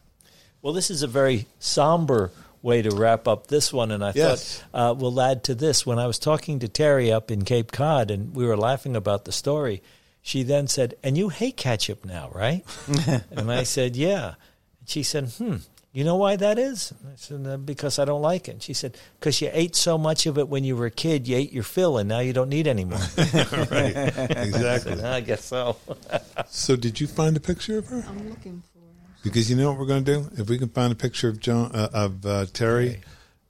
well 0.62 0.74
this 0.74 0.92
is 0.92 1.02
a 1.04 1.08
very 1.08 1.46
somber 1.60 2.32
way 2.62 2.82
to 2.82 2.92
wrap 2.92 3.28
up 3.28 3.48
this 3.48 3.74
one 3.74 3.92
and 3.92 4.04
i 4.04 4.12
Yes. 4.16 4.60
thought 4.72 4.92
uh, 4.92 4.94
we'll 4.94 5.20
add 5.20 5.44
to 5.46 5.56
this 5.56 5.86
when 5.86 5.98
i 6.00 6.06
was 6.08 6.20
talking 6.20 6.60
to 6.60 6.68
terry 6.68 7.12
up 7.12 7.32
in 7.32 7.44
cape 7.44 7.72
cod 7.72 8.12
and 8.12 8.36
we 8.36 8.46
were 8.46 8.58
laughing 8.58 8.96
about 8.96 9.26
the 9.26 9.32
story 9.32 9.82
She 10.24 10.44
then 10.44 10.68
said, 10.68 10.94
And 11.02 11.18
you 11.18 11.30
hate 11.30 11.58
ketchup 11.58 12.06
now, 12.06 12.30
right? 12.32 12.62
and 13.32 13.50
I 13.52 13.64
said, 13.66 13.96
Yeah. 13.96 14.36
And 14.80 14.86
she 14.88 15.02
said, 15.02 15.30
Hmm, 15.40 15.56
you 15.94 16.04
know 16.04 16.16
why 16.16 16.36
that 16.38 16.60
is? 16.60 16.94
I 16.94 17.16
said, 17.18 17.42
uh, 17.48 17.58
Because 17.58 17.98
I 17.98 18.06
don't 18.06 18.22
like 18.22 18.48
it. 18.48 18.52
And 18.52 18.62
she 18.62 18.74
said, 18.74 18.94
Because 19.20 19.42
you 19.42 19.50
ate 19.52 19.76
so 19.76 19.98
much 19.98 20.28
of 20.30 20.38
it 20.38 20.48
when 20.48 20.64
you 20.64 20.78
were 20.78 20.86
a 20.86 20.92
kid, 20.94 21.28
you 21.28 21.38
ate 21.42 21.52
your 21.52 21.64
fill, 21.66 21.98
and 21.98 22.08
now 22.08 22.20
you 22.22 22.34
don't 22.34 22.50
need 22.54 22.68
any 22.68 22.86
more. 22.86 23.02
right. 23.74 23.98
I, 24.14 24.46
Exactly. 24.46 24.96
said, 25.02 25.04
I 25.04 25.22
guess 25.22 25.44
so. 25.44 25.76
So, 26.50 26.76
did 26.76 27.02
you 27.02 27.08
find 27.08 27.36
a 27.36 27.40
picture 27.42 27.80
of 27.80 27.88
her? 27.90 28.06
I'm 28.08 28.30
looking 28.30 28.62
for. 28.62 28.71
Because 29.24 29.50
you 29.50 29.56
know 29.56 29.70
what 29.70 29.80
we're 29.80 29.86
going 29.86 30.04
to 30.04 30.14
do? 30.16 30.30
If 30.38 30.50
we 30.50 30.58
can 30.58 30.70
find 30.70 30.92
a 30.92 30.96
picture 30.96 31.30
of 31.30 31.40
John 31.40 31.72
uh, 31.74 31.90
of 31.94 32.26
uh, 32.26 32.46
Terry, 32.54 32.90
Terry. 32.90 33.02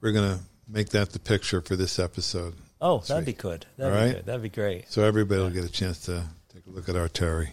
we're 0.02 0.12
going 0.12 0.38
to 0.38 0.44
make 0.68 0.90
that 0.90 1.12
the 1.12 1.20
picture 1.20 1.62
for 1.62 1.76
this 1.76 2.00
episode. 2.00 2.56
Oh, 2.82 3.00
that'd 3.00 3.26
be 3.26 3.34
good. 3.34 3.66
That'd 3.78 3.94
All 3.94 4.00
be 4.00 4.06
right. 4.06 4.16
good. 4.16 4.26
That'd 4.26 4.42
be 4.42 4.50
great. 4.50 4.92
So 4.92 5.04
everybody 5.04 5.42
will 5.42 5.50
get 5.50 5.64
a 5.64 5.72
chance 5.72 6.00
to 6.06 6.24
take 6.54 6.66
a 6.66 6.70
look 6.70 6.90
at 6.90 6.96
our 6.96 7.08
Terry. 7.08 7.52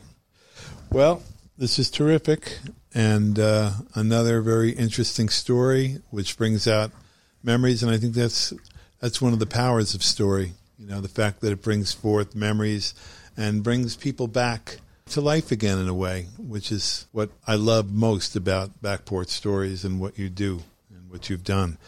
Well, 0.90 1.22
this 1.58 1.78
is 1.78 1.90
terrific, 1.90 2.58
and 2.94 3.38
uh, 3.38 3.72
another 3.94 4.40
very 4.40 4.70
interesting 4.70 5.28
story, 5.28 5.98
which 6.10 6.38
brings 6.38 6.66
out 6.66 6.92
memories, 7.42 7.82
and 7.82 7.92
I 7.92 7.98
think 7.98 8.14
that's 8.14 8.52
that's 9.00 9.20
one 9.20 9.32
of 9.32 9.38
the 9.38 9.46
powers 9.46 9.94
of 9.94 10.02
story. 10.02 10.52
You 10.78 10.86
know, 10.86 11.00
the 11.00 11.08
fact 11.08 11.40
that 11.40 11.52
it 11.52 11.62
brings 11.62 11.92
forth 11.92 12.34
memories 12.34 12.94
and 13.36 13.62
brings 13.62 13.96
people 13.96 14.28
back 14.28 14.78
to 15.10 15.20
life 15.20 15.50
again 15.52 15.78
in 15.78 15.88
a 15.88 15.94
way, 15.94 16.26
which 16.38 16.70
is 16.72 17.06
what 17.12 17.30
I 17.46 17.54
love 17.56 17.90
most 17.92 18.36
about 18.36 18.80
Back 18.82 19.04
Porch 19.04 19.28
Stories 19.28 19.84
and 19.84 20.00
what 20.00 20.18
you 20.18 20.28
do 20.28 20.60
and 20.94 21.10
what 21.10 21.28
you've 21.30 21.44
done. 21.44 21.78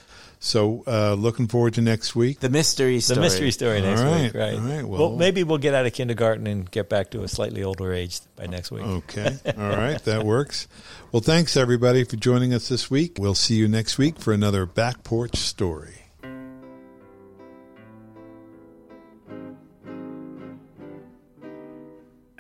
So, 0.43 0.83
uh, 0.87 1.13
looking 1.15 1.49
forward 1.49 1.75
to 1.75 1.83
next 1.83 2.17
week. 2.17 2.41
The 2.41 2.49
mystery 2.49 2.97
The 2.97 3.01
story. 3.03 3.21
mystery 3.21 3.51
story 3.51 3.81
next 3.83 4.01
All 4.01 4.07
right, 4.11 4.23
week, 4.23 4.35
right? 4.35 4.55
all 4.55 4.61
right, 4.61 4.85
well, 4.85 5.01
well- 5.11 5.17
maybe 5.19 5.45
we'll 5.45 5.59
get 5.59 5.75
out 5.75 5.85
of 5.85 5.93
kindergarten 5.93 6.47
and 6.47 6.71
get 6.71 6.89
back 6.89 7.11
to 7.11 7.23
a 7.23 7.29
slightly 7.29 7.63
older 7.63 7.93
age 7.93 8.21
by 8.37 8.47
next 8.47 8.71
week. 8.71 8.83
Okay. 8.85 9.37
All 9.59 9.69
right. 9.77 10.03
That 10.05 10.25
works. 10.25 10.67
Well, 11.13 11.21
thanks 11.21 11.59
everybody 11.59 12.05
for 12.05 12.17
joining 12.17 12.55
us 12.55 12.69
this 12.71 12.91
week. 12.91 13.17
We'll 13.19 13.35
see 13.35 13.57
you 13.57 13.69
next 13.69 13.99
week 13.99 14.19
for 14.19 14.33
another 14.33 14.65
Back 14.65 15.05
Porch 15.05 15.37
Story. 15.37 16.00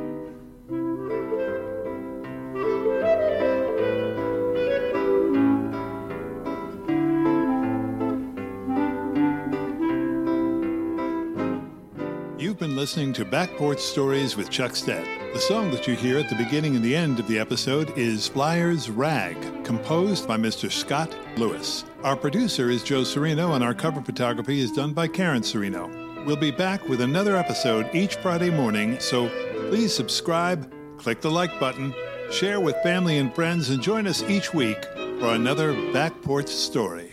Listening 12.80 13.12
to 13.12 13.26
Back 13.26 13.52
Porch 13.58 13.82
Stories 13.82 14.38
with 14.38 14.50
Chuck 14.50 14.74
Stead. 14.74 15.06
The 15.34 15.40
song 15.42 15.70
that 15.72 15.86
you 15.86 15.98
hear 15.98 16.18
at 16.18 16.30
the 16.30 16.36
beginning 16.38 16.78
and 16.78 16.86
the 16.86 16.96
end 16.96 17.20
of 17.20 17.28
the 17.28 17.38
episode 17.38 17.92
is 17.98 18.30
Flyers 18.30 18.90
Rag, 18.90 19.36
composed 19.66 20.26
by 20.26 20.38
Mr. 20.38 20.72
Scott 20.72 21.14
Lewis. 21.36 21.84
Our 22.04 22.16
producer 22.16 22.70
is 22.70 22.82
Joe 22.82 23.02
Serino, 23.02 23.56
and 23.56 23.66
our 23.66 23.74
cover 23.74 24.02
photography 24.02 24.62
is 24.62 24.72
done 24.72 24.94
by 24.94 25.10
Karen 25.10 25.42
Serino. 25.42 26.26
We'll 26.26 26.38
be 26.38 26.52
back 26.52 26.88
with 26.88 27.02
another 27.02 27.36
episode 27.36 27.94
each 27.94 28.16
Friday 28.16 28.50
morning, 28.50 28.98
so 29.02 29.28
please 29.68 29.94
subscribe, 29.94 30.74
click 30.98 31.20
the 31.20 31.30
like 31.30 31.60
button, 31.60 31.94
share 32.32 32.62
with 32.62 32.78
family 32.82 33.18
and 33.18 33.36
friends, 33.36 33.72
and 33.72 33.84
join 33.84 34.08
us 34.08 34.24
each 34.24 34.54
week 34.54 34.82
for 35.20 35.34
another 35.34 35.74
Back 35.92 36.22
Porch 36.22 36.48
Story. 36.48 37.09